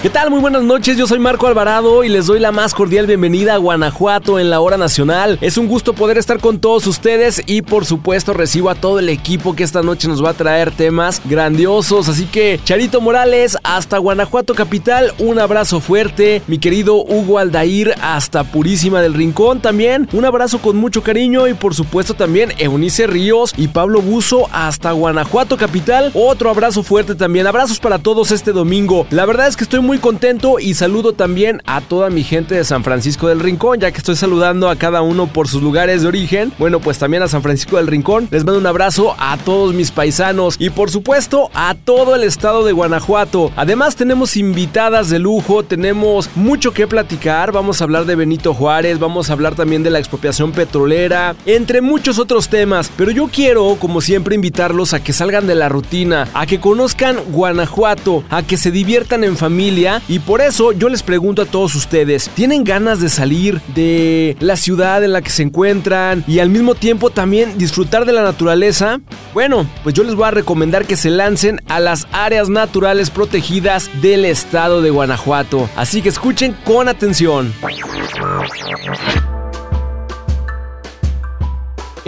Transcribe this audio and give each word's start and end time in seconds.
¿Qué 0.00 0.10
tal? 0.10 0.30
Muy 0.30 0.40
buenas 0.40 0.62
noches, 0.62 0.96
yo 0.96 1.08
soy 1.08 1.18
Marco 1.18 1.48
Alvarado 1.48 2.04
y 2.04 2.08
les 2.08 2.26
doy 2.26 2.38
la 2.38 2.52
más 2.52 2.72
cordial 2.72 3.08
bienvenida 3.08 3.54
a 3.54 3.56
Guanajuato 3.56 4.38
en 4.38 4.48
la 4.48 4.60
hora 4.60 4.76
nacional. 4.76 5.38
Es 5.40 5.58
un 5.58 5.66
gusto 5.66 5.92
poder 5.92 6.18
estar 6.18 6.38
con 6.38 6.60
todos 6.60 6.86
ustedes 6.86 7.42
y 7.46 7.62
por 7.62 7.84
supuesto 7.84 8.32
recibo 8.32 8.70
a 8.70 8.76
todo 8.76 9.00
el 9.00 9.08
equipo 9.08 9.56
que 9.56 9.64
esta 9.64 9.82
noche 9.82 10.06
nos 10.06 10.24
va 10.24 10.30
a 10.30 10.34
traer 10.34 10.70
temas 10.70 11.20
grandiosos. 11.24 12.08
Así 12.08 12.26
que 12.26 12.60
Charito 12.62 13.00
Morales 13.00 13.58
hasta 13.64 13.98
Guanajuato 13.98 14.54
capital, 14.54 15.14
un 15.18 15.40
abrazo 15.40 15.80
fuerte. 15.80 16.42
Mi 16.46 16.58
querido 16.58 17.02
Hugo 17.02 17.40
Aldair 17.40 17.96
hasta 18.00 18.44
Purísima 18.44 19.02
del 19.02 19.14
Rincón 19.14 19.60
también, 19.60 20.08
un 20.12 20.24
abrazo 20.24 20.60
con 20.60 20.76
mucho 20.76 21.02
cariño 21.02 21.48
y 21.48 21.54
por 21.54 21.74
supuesto 21.74 22.14
también 22.14 22.52
Eunice 22.58 23.08
Ríos 23.08 23.52
y 23.56 23.66
Pablo 23.66 24.00
Buzo 24.00 24.48
hasta 24.52 24.92
Guanajuato 24.92 25.56
capital. 25.56 26.12
Otro 26.14 26.50
abrazo 26.50 26.84
fuerte 26.84 27.16
también, 27.16 27.48
abrazos 27.48 27.80
para 27.80 27.98
todos 27.98 28.30
este 28.30 28.52
domingo. 28.52 29.04
La 29.10 29.26
verdad 29.26 29.48
es 29.48 29.56
que 29.56 29.64
estoy 29.64 29.80
muy 29.87 29.87
contento 29.96 30.58
y 30.60 30.74
saludo 30.74 31.14
también 31.14 31.62
a 31.64 31.80
toda 31.80 32.10
mi 32.10 32.22
gente 32.22 32.54
de 32.54 32.64
San 32.64 32.84
Francisco 32.84 33.28
del 33.28 33.40
Rincón, 33.40 33.80
ya 33.80 33.90
que 33.90 33.96
estoy 33.96 34.16
saludando 34.16 34.68
a 34.68 34.76
cada 34.76 35.00
uno 35.00 35.26
por 35.26 35.48
sus 35.48 35.62
lugares 35.62 36.02
de 36.02 36.08
origen. 36.08 36.52
Bueno, 36.58 36.78
pues 36.78 36.98
también 36.98 37.22
a 37.22 37.28
San 37.28 37.40
Francisco 37.40 37.78
del 37.78 37.86
Rincón. 37.86 38.28
Les 38.30 38.44
mando 38.44 38.60
un 38.60 38.66
abrazo 38.66 39.16
a 39.18 39.38
todos 39.38 39.72
mis 39.72 39.90
paisanos 39.90 40.56
y 40.58 40.68
por 40.68 40.90
supuesto 40.90 41.50
a 41.54 41.74
todo 41.74 42.14
el 42.14 42.24
estado 42.24 42.66
de 42.66 42.72
Guanajuato. 42.72 43.50
Además 43.56 43.96
tenemos 43.96 44.36
invitadas 44.36 45.08
de 45.08 45.20
lujo, 45.20 45.62
tenemos 45.62 46.28
mucho 46.34 46.74
que 46.74 46.86
platicar. 46.86 47.50
Vamos 47.50 47.80
a 47.80 47.84
hablar 47.84 48.04
de 48.04 48.16
Benito 48.16 48.52
Juárez, 48.52 48.98
vamos 48.98 49.30
a 49.30 49.32
hablar 49.32 49.54
también 49.54 49.82
de 49.82 49.90
la 49.90 50.00
expropiación 50.00 50.52
petrolera, 50.52 51.34
entre 51.46 51.80
muchos 51.80 52.18
otros 52.18 52.50
temas. 52.50 52.92
Pero 52.94 53.10
yo 53.10 53.28
quiero, 53.28 53.76
como 53.80 54.02
siempre, 54.02 54.34
invitarlos 54.34 54.92
a 54.92 55.00
que 55.00 55.14
salgan 55.14 55.46
de 55.46 55.54
la 55.54 55.70
rutina, 55.70 56.28
a 56.34 56.44
que 56.44 56.60
conozcan 56.60 57.16
Guanajuato, 57.30 58.22
a 58.28 58.42
que 58.42 58.58
se 58.58 58.70
diviertan 58.70 59.24
en 59.24 59.38
familia 59.38 59.77
y 60.08 60.18
por 60.18 60.40
eso 60.40 60.72
yo 60.72 60.88
les 60.88 61.02
pregunto 61.02 61.42
a 61.42 61.46
todos 61.46 61.74
ustedes, 61.74 62.30
¿tienen 62.30 62.64
ganas 62.64 63.00
de 63.00 63.08
salir 63.08 63.60
de 63.74 64.36
la 64.40 64.56
ciudad 64.56 65.04
en 65.04 65.12
la 65.12 65.22
que 65.22 65.30
se 65.30 65.42
encuentran 65.42 66.24
y 66.26 66.40
al 66.40 66.50
mismo 66.50 66.74
tiempo 66.74 67.10
también 67.10 67.58
disfrutar 67.58 68.04
de 68.04 68.12
la 68.12 68.22
naturaleza? 68.22 69.00
Bueno, 69.34 69.68
pues 69.84 69.94
yo 69.94 70.02
les 70.02 70.16
voy 70.16 70.26
a 70.26 70.30
recomendar 70.32 70.84
que 70.84 70.96
se 70.96 71.10
lancen 71.10 71.60
a 71.68 71.78
las 71.78 72.08
áreas 72.10 72.48
naturales 72.48 73.10
protegidas 73.10 73.88
del 74.02 74.24
estado 74.24 74.82
de 74.82 74.90
Guanajuato. 74.90 75.70
Así 75.76 76.02
que 76.02 76.08
escuchen 76.08 76.56
con 76.64 76.88
atención. 76.88 77.52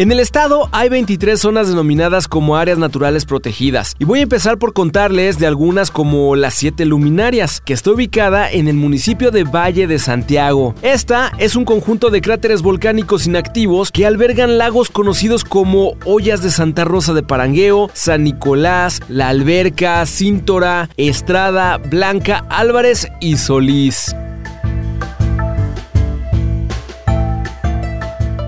En 0.00 0.10
el 0.10 0.18
estado 0.18 0.70
hay 0.72 0.88
23 0.88 1.38
zonas 1.38 1.68
denominadas 1.68 2.26
como 2.26 2.56
áreas 2.56 2.78
naturales 2.78 3.26
protegidas 3.26 3.96
y 3.98 4.06
voy 4.06 4.20
a 4.20 4.22
empezar 4.22 4.56
por 4.56 4.72
contarles 4.72 5.38
de 5.38 5.46
algunas 5.46 5.90
como 5.90 6.36
las 6.36 6.54
7 6.54 6.86
luminarias, 6.86 7.60
que 7.60 7.74
está 7.74 7.90
ubicada 7.90 8.50
en 8.50 8.66
el 8.66 8.76
municipio 8.76 9.30
de 9.30 9.44
Valle 9.44 9.86
de 9.86 9.98
Santiago. 9.98 10.74
Esta 10.80 11.32
es 11.36 11.54
un 11.54 11.66
conjunto 11.66 12.08
de 12.08 12.22
cráteres 12.22 12.62
volcánicos 12.62 13.26
inactivos 13.26 13.92
que 13.92 14.06
albergan 14.06 14.56
lagos 14.56 14.88
conocidos 14.88 15.44
como 15.44 15.98
Ollas 16.06 16.42
de 16.42 16.50
Santa 16.50 16.84
Rosa 16.84 17.12
de 17.12 17.22
Parangueo, 17.22 17.90
San 17.92 18.24
Nicolás, 18.24 19.02
La 19.10 19.28
Alberca, 19.28 20.06
Cíntora, 20.06 20.88
Estrada, 20.96 21.76
Blanca, 21.76 22.46
Álvarez 22.48 23.06
y 23.20 23.36
Solís. 23.36 24.14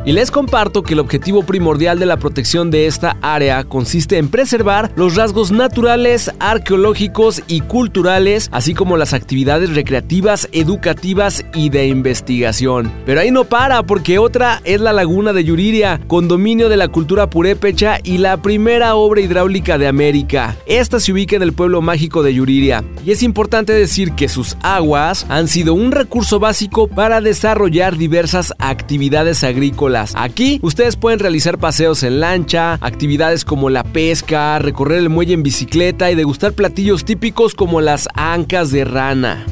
Y 0.04 0.10
les 0.10 0.32
comparto 0.32 0.82
que 0.82 0.94
el 0.94 0.98
objetivo 0.98 1.44
primordial 1.44 2.00
de 2.00 2.06
la 2.06 2.16
protección 2.16 2.72
de 2.72 2.88
esta 2.88 3.16
área 3.22 3.62
consiste 3.62 4.18
en 4.18 4.30
preservar 4.30 4.90
los 4.96 5.14
rasgos 5.14 5.52
naturales, 5.52 6.32
arqueológicos 6.40 7.40
y 7.46 7.60
culturales, 7.60 8.48
así 8.50 8.74
como 8.74 8.96
las 8.96 9.12
actividades 9.12 9.72
recreativas, 9.76 10.48
educativas 10.50 11.44
y 11.54 11.70
de 11.70 11.86
investigación. 11.86 12.92
Pero 13.06 13.20
ahí 13.20 13.30
no 13.30 13.44
para, 13.44 13.84
porque 13.84 14.18
otra 14.18 14.60
es 14.64 14.80
la 14.80 14.92
laguna 14.92 15.32
de 15.32 15.44
Yuriria, 15.44 16.00
condominio 16.08 16.68
de 16.68 16.78
la 16.78 16.88
cultura 16.88 17.30
purépecha 17.30 18.00
y 18.02 18.18
la 18.18 18.42
primera 18.42 18.96
obra 18.96 19.20
hidráulica 19.20 19.78
de 19.78 19.86
América. 19.86 20.56
Esta 20.66 20.98
se 20.98 21.12
ubica 21.12 21.36
en 21.36 21.42
el 21.42 21.52
pueblo 21.52 21.80
mágico 21.80 22.24
de 22.24 22.34
Yuriria. 22.34 22.82
Y 23.06 23.12
es 23.12 23.22
importante 23.22 23.72
decir 23.72 24.14
que 24.14 24.28
sus 24.28 24.56
aguas 24.62 25.26
han 25.28 25.46
sido 25.46 25.74
un 25.74 25.92
recurso 25.92 26.40
básico 26.40 26.88
para 26.88 27.20
desarrollar 27.20 27.96
diversas 27.96 28.52
actividades 28.58 29.44
agrícolas 29.44 29.91
Aquí 30.14 30.58
ustedes 30.62 30.96
pueden 30.96 31.18
realizar 31.18 31.58
paseos 31.58 32.02
en 32.02 32.20
lancha, 32.20 32.78
actividades 32.80 33.44
como 33.44 33.70
la 33.70 33.84
pesca, 33.84 34.58
recorrer 34.58 34.98
el 34.98 35.10
muelle 35.10 35.34
en 35.34 35.42
bicicleta 35.42 36.10
y 36.10 36.14
degustar 36.14 36.52
platillos 36.52 37.04
típicos 37.04 37.54
como 37.54 37.80
las 37.80 38.08
ancas 38.14 38.70
de 38.70 38.84
rana. 38.84 39.46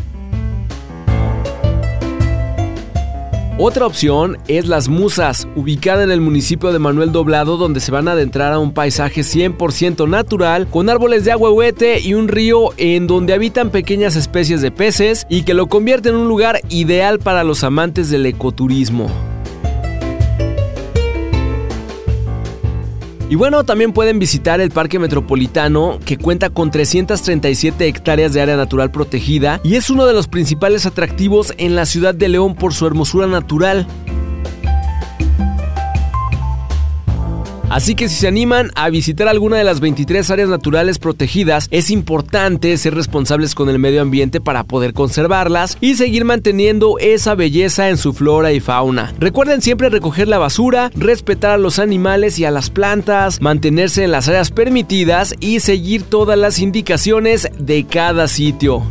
Otra 3.63 3.85
opción 3.85 4.39
es 4.49 4.67
Las 4.67 4.89
Musas, 4.89 5.47
ubicada 5.55 6.03
en 6.03 6.11
el 6.11 6.23
municipio 6.23 6.73
de 6.73 6.79
Manuel 6.79 7.13
Doblado, 7.13 7.59
donde 7.59 7.81
se 7.81 7.93
van 7.93 8.09
a 8.09 8.13
adentrar 8.13 8.55
a 8.55 8.59
un 8.59 8.73
paisaje 8.73 9.21
100% 9.21 10.09
natural, 10.09 10.67
con 10.67 10.89
árboles 10.89 11.27
de 11.27 11.33
agua 11.33 11.51
huete 11.51 12.01
y 12.01 12.15
un 12.15 12.29
río 12.29 12.71
en 12.79 13.07
donde 13.07 13.35
habitan 13.35 13.69
pequeñas 13.69 14.17
especies 14.17 14.63
de 14.63 14.71
peces 14.71 15.27
y 15.29 15.43
que 15.43 15.53
lo 15.53 15.67
convierte 15.67 16.09
en 16.09 16.17
un 16.17 16.27
lugar 16.27 16.63
ideal 16.71 17.19
para 17.19 17.45
los 17.45 17.63
amantes 17.63 18.09
del 18.09 18.25
ecoturismo. 18.25 19.11
Y 23.31 23.37
bueno, 23.37 23.63
también 23.63 23.93
pueden 23.93 24.19
visitar 24.19 24.61
el 24.61 24.73
Parque 24.73 24.99
Metropolitano, 24.99 26.01
que 26.05 26.19
cuenta 26.19 26.51
con 26.51 26.73
337 26.73 27.87
hectáreas 27.87 28.33
de 28.33 28.41
área 28.41 28.57
natural 28.57 28.91
protegida 28.91 29.61
y 29.63 29.77
es 29.77 29.89
uno 29.89 30.05
de 30.05 30.13
los 30.13 30.27
principales 30.27 30.85
atractivos 30.85 31.55
en 31.57 31.77
la 31.77 31.87
ciudad 31.87 32.13
de 32.13 32.29
León 32.29 32.57
por 32.57 32.75
su 32.75 32.89
hermosura 32.89 33.29
natural. 33.29 33.87
Así 37.71 37.95
que 37.95 38.09
si 38.09 38.17
se 38.17 38.27
animan 38.27 38.73
a 38.75 38.91
visitar 38.91 39.29
alguna 39.29 39.57
de 39.57 39.63
las 39.63 39.79
23 39.79 40.29
áreas 40.31 40.49
naturales 40.49 40.99
protegidas, 40.99 41.69
es 41.71 41.93
importante 41.93 42.77
ser 42.77 42.97
responsables 42.97 43.55
con 43.55 43.69
el 43.69 43.79
medio 43.79 44.03
ambiente 44.03 44.41
para 44.41 44.65
poder 44.65 44.93
conservarlas 44.93 45.79
y 45.81 45.95
seguir 45.95 46.25
manteniendo 46.25 46.99
esa 46.99 47.37
belleza 47.37 47.89
en 47.89 47.97
su 47.97 48.13
flora 48.13 48.53
y 48.53 48.59
fauna. 48.59 49.15
Recuerden 49.21 49.63
siempre 49.63 49.89
recoger 49.89 50.27
la 50.27 50.39
basura, 50.39 50.91
respetar 50.97 51.53
a 51.53 51.59
los 51.59 51.79
animales 51.79 52.41
y 52.41 52.45
a 52.45 52.51
las 52.51 52.71
plantas, 52.71 53.41
mantenerse 53.41 54.03
en 54.03 54.11
las 54.11 54.27
áreas 54.27 54.51
permitidas 54.51 55.37
y 55.39 55.61
seguir 55.61 56.03
todas 56.03 56.37
las 56.37 56.59
indicaciones 56.59 57.49
de 57.57 57.87
cada 57.87 58.27
sitio. 58.27 58.83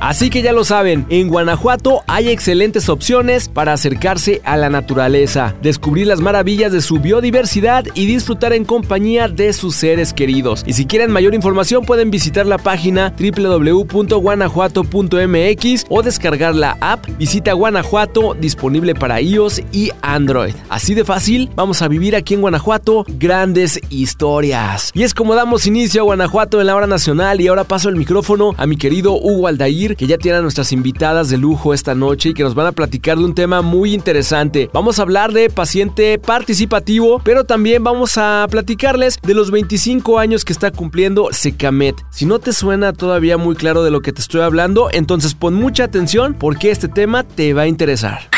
Así 0.00 0.30
que 0.30 0.42
ya 0.42 0.52
lo 0.52 0.62
saben, 0.64 1.06
en 1.08 1.28
Guanajuato 1.28 2.04
hay 2.06 2.28
excelentes 2.28 2.88
opciones 2.88 3.48
para 3.48 3.72
acercarse 3.72 4.40
a 4.44 4.56
la 4.56 4.70
naturaleza, 4.70 5.56
descubrir 5.60 6.06
las 6.06 6.20
maravillas 6.20 6.70
de 6.72 6.80
su 6.80 7.00
biodiversidad 7.00 7.84
y 7.94 8.06
disfrutar 8.06 8.52
en 8.52 8.64
compañía 8.64 9.26
de 9.26 9.52
sus 9.52 9.74
seres 9.74 10.12
queridos. 10.12 10.62
Y 10.66 10.74
si 10.74 10.86
quieren 10.86 11.10
mayor 11.10 11.34
información 11.34 11.84
pueden 11.84 12.12
visitar 12.12 12.46
la 12.46 12.58
página 12.58 13.12
www.guanajuato.mx 13.18 15.86
o 15.88 16.02
descargar 16.02 16.54
la 16.54 16.78
app 16.80 17.04
Visita 17.18 17.52
Guanajuato 17.52 18.34
disponible 18.34 18.94
para 18.94 19.20
iOS 19.20 19.62
y 19.72 19.90
Android. 20.02 20.54
Así 20.68 20.94
de 20.94 21.04
fácil, 21.04 21.50
vamos 21.56 21.82
a 21.82 21.88
vivir 21.88 22.14
aquí 22.14 22.34
en 22.34 22.40
Guanajuato 22.40 23.04
grandes 23.08 23.80
historias. 23.90 24.92
Y 24.94 25.02
es 25.02 25.14
como 25.14 25.34
damos 25.34 25.66
inicio 25.66 26.02
a 26.02 26.04
Guanajuato 26.04 26.60
en 26.60 26.68
la 26.68 26.76
hora 26.76 26.86
nacional 26.86 27.40
y 27.40 27.48
ahora 27.48 27.64
paso 27.64 27.88
el 27.88 27.96
micrófono 27.96 28.54
a 28.56 28.66
mi 28.66 28.76
querido 28.76 29.14
Hugo 29.14 29.48
Aldair 29.48 29.87
que 29.96 30.06
ya 30.06 30.18
tiene 30.18 30.38
a 30.38 30.42
nuestras 30.42 30.72
invitadas 30.72 31.28
de 31.28 31.38
lujo 31.38 31.74
esta 31.74 31.94
noche 31.94 32.30
y 32.30 32.34
que 32.34 32.42
nos 32.42 32.54
van 32.54 32.66
a 32.66 32.72
platicar 32.72 33.18
de 33.18 33.24
un 33.24 33.34
tema 33.34 33.62
muy 33.62 33.94
interesante. 33.94 34.70
Vamos 34.72 34.98
a 34.98 35.02
hablar 35.02 35.32
de 35.32 35.50
paciente 35.50 36.18
participativo, 36.18 37.20
pero 37.24 37.44
también 37.44 37.84
vamos 37.84 38.18
a 38.18 38.46
platicarles 38.50 39.18
de 39.22 39.34
los 39.34 39.50
25 39.50 40.18
años 40.18 40.44
que 40.44 40.52
está 40.52 40.70
cumpliendo 40.70 41.28
Secamet. 41.32 41.96
Si 42.10 42.26
no 42.26 42.38
te 42.38 42.52
suena 42.52 42.92
todavía 42.92 43.38
muy 43.38 43.56
claro 43.56 43.82
de 43.82 43.90
lo 43.90 44.00
que 44.00 44.12
te 44.12 44.20
estoy 44.20 44.42
hablando, 44.42 44.88
entonces 44.92 45.34
pon 45.34 45.54
mucha 45.54 45.84
atención 45.84 46.34
porque 46.38 46.70
este 46.70 46.88
tema 46.88 47.24
te 47.24 47.54
va 47.54 47.62
a 47.62 47.66
interesar. 47.66 48.28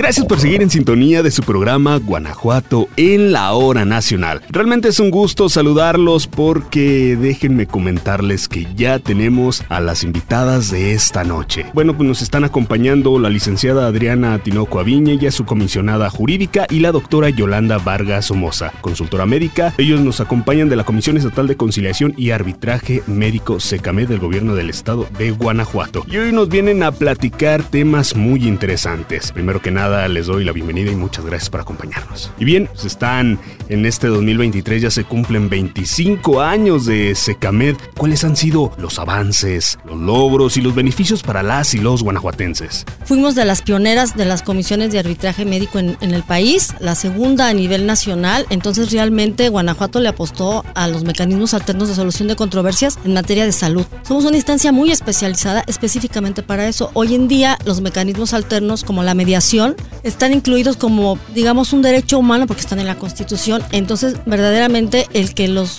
Gracias 0.00 0.24
por 0.24 0.40
seguir 0.40 0.62
en 0.62 0.70
sintonía 0.70 1.22
de 1.22 1.30
su 1.30 1.42
programa 1.42 1.98
Guanajuato 1.98 2.88
en 2.96 3.32
la 3.32 3.52
hora 3.52 3.84
nacional. 3.84 4.40
Realmente 4.48 4.88
es 4.88 4.98
un 4.98 5.10
gusto 5.10 5.50
saludarlos 5.50 6.26
porque 6.26 7.18
déjenme 7.20 7.66
comentarles 7.66 8.48
que 8.48 8.66
ya 8.74 8.98
tenemos 8.98 9.62
a 9.68 9.78
las 9.78 10.02
invitadas 10.02 10.70
de 10.70 10.94
esta 10.94 11.22
noche. 11.22 11.66
Bueno, 11.74 11.94
pues 11.94 12.08
nos 12.08 12.22
están 12.22 12.44
acompañando 12.44 13.18
la 13.18 13.28
licenciada 13.28 13.86
Adriana 13.86 14.38
Tinoco 14.38 14.80
Aviña, 14.80 15.12
ya 15.20 15.30
su 15.30 15.44
comisionada 15.44 16.08
jurídica, 16.08 16.66
y 16.70 16.78
la 16.80 16.92
doctora 16.92 17.28
Yolanda 17.28 17.76
Vargas 17.76 18.24
Somoza, 18.24 18.72
consultora 18.80 19.26
médica. 19.26 19.74
Ellos 19.76 20.00
nos 20.00 20.22
acompañan 20.22 20.70
de 20.70 20.76
la 20.76 20.84
Comisión 20.84 21.18
Estatal 21.18 21.46
de 21.46 21.58
Conciliación 21.58 22.14
y 22.16 22.30
Arbitraje 22.30 23.02
Médico 23.06 23.60
SECAME 23.60 24.06
del 24.06 24.18
Gobierno 24.18 24.54
del 24.54 24.70
Estado 24.70 25.06
de 25.18 25.30
Guanajuato. 25.32 26.06
Y 26.10 26.16
hoy 26.16 26.32
nos 26.32 26.48
vienen 26.48 26.82
a 26.84 26.90
platicar 26.90 27.62
temas 27.62 28.16
muy 28.16 28.48
interesantes. 28.48 29.30
Primero 29.32 29.60
que 29.60 29.70
nada, 29.70 29.89
les 30.08 30.26
doy 30.26 30.44
la 30.44 30.52
bienvenida 30.52 30.90
y 30.90 30.96
muchas 30.96 31.24
gracias 31.24 31.50
por 31.50 31.60
acompañarnos. 31.60 32.30
Y 32.38 32.44
bien, 32.44 32.66
pues 32.66 32.84
están 32.84 33.38
en 33.68 33.86
este 33.86 34.06
2023, 34.06 34.82
ya 34.82 34.90
se 34.90 35.04
cumplen 35.04 35.48
25 35.48 36.40
años 36.40 36.86
de 36.86 37.14
SECAMED. 37.14 37.76
¿Cuáles 37.96 38.24
han 38.24 38.36
sido 38.36 38.72
los 38.78 38.98
avances, 38.98 39.78
los 39.84 39.98
logros 39.98 40.56
y 40.56 40.60
los 40.60 40.74
beneficios 40.74 41.22
para 41.22 41.42
las 41.42 41.74
y 41.74 41.78
los 41.78 42.02
guanajuatenses? 42.02 42.86
Fuimos 43.04 43.34
de 43.34 43.44
las 43.44 43.62
pioneras 43.62 44.16
de 44.16 44.24
las 44.24 44.42
comisiones 44.42 44.92
de 44.92 44.98
arbitraje 45.00 45.44
médico 45.44 45.78
en, 45.78 45.96
en 46.00 46.14
el 46.14 46.22
país, 46.22 46.74
la 46.78 46.94
segunda 46.94 47.48
a 47.48 47.52
nivel 47.52 47.86
nacional, 47.86 48.46
entonces 48.50 48.92
realmente 48.92 49.48
Guanajuato 49.48 50.00
le 50.00 50.08
apostó 50.08 50.64
a 50.74 50.88
los 50.88 51.04
mecanismos 51.04 51.54
alternos 51.54 51.88
de 51.88 51.94
solución 51.94 52.28
de 52.28 52.36
controversias 52.36 52.98
en 53.04 53.14
materia 53.14 53.44
de 53.44 53.52
salud. 53.52 53.84
Somos 54.06 54.24
una 54.24 54.36
instancia 54.36 54.72
muy 54.72 54.90
especializada 54.90 55.64
específicamente 55.66 56.42
para 56.42 56.68
eso. 56.68 56.90
Hoy 56.94 57.14
en 57.14 57.28
día 57.28 57.58
los 57.64 57.80
mecanismos 57.80 58.34
alternos 58.34 58.84
como 58.84 59.02
la 59.02 59.14
mediación 59.14 59.76
están 60.02 60.32
incluidos 60.32 60.76
como, 60.76 61.18
digamos, 61.34 61.72
un 61.72 61.82
derecho 61.82 62.18
humano 62.18 62.46
porque 62.46 62.62
están 62.62 62.80
en 62.80 62.86
la 62.86 62.96
Constitución. 62.96 63.62
Entonces, 63.72 64.16
verdaderamente 64.26 65.06
el 65.12 65.34
que 65.34 65.48
los 65.48 65.78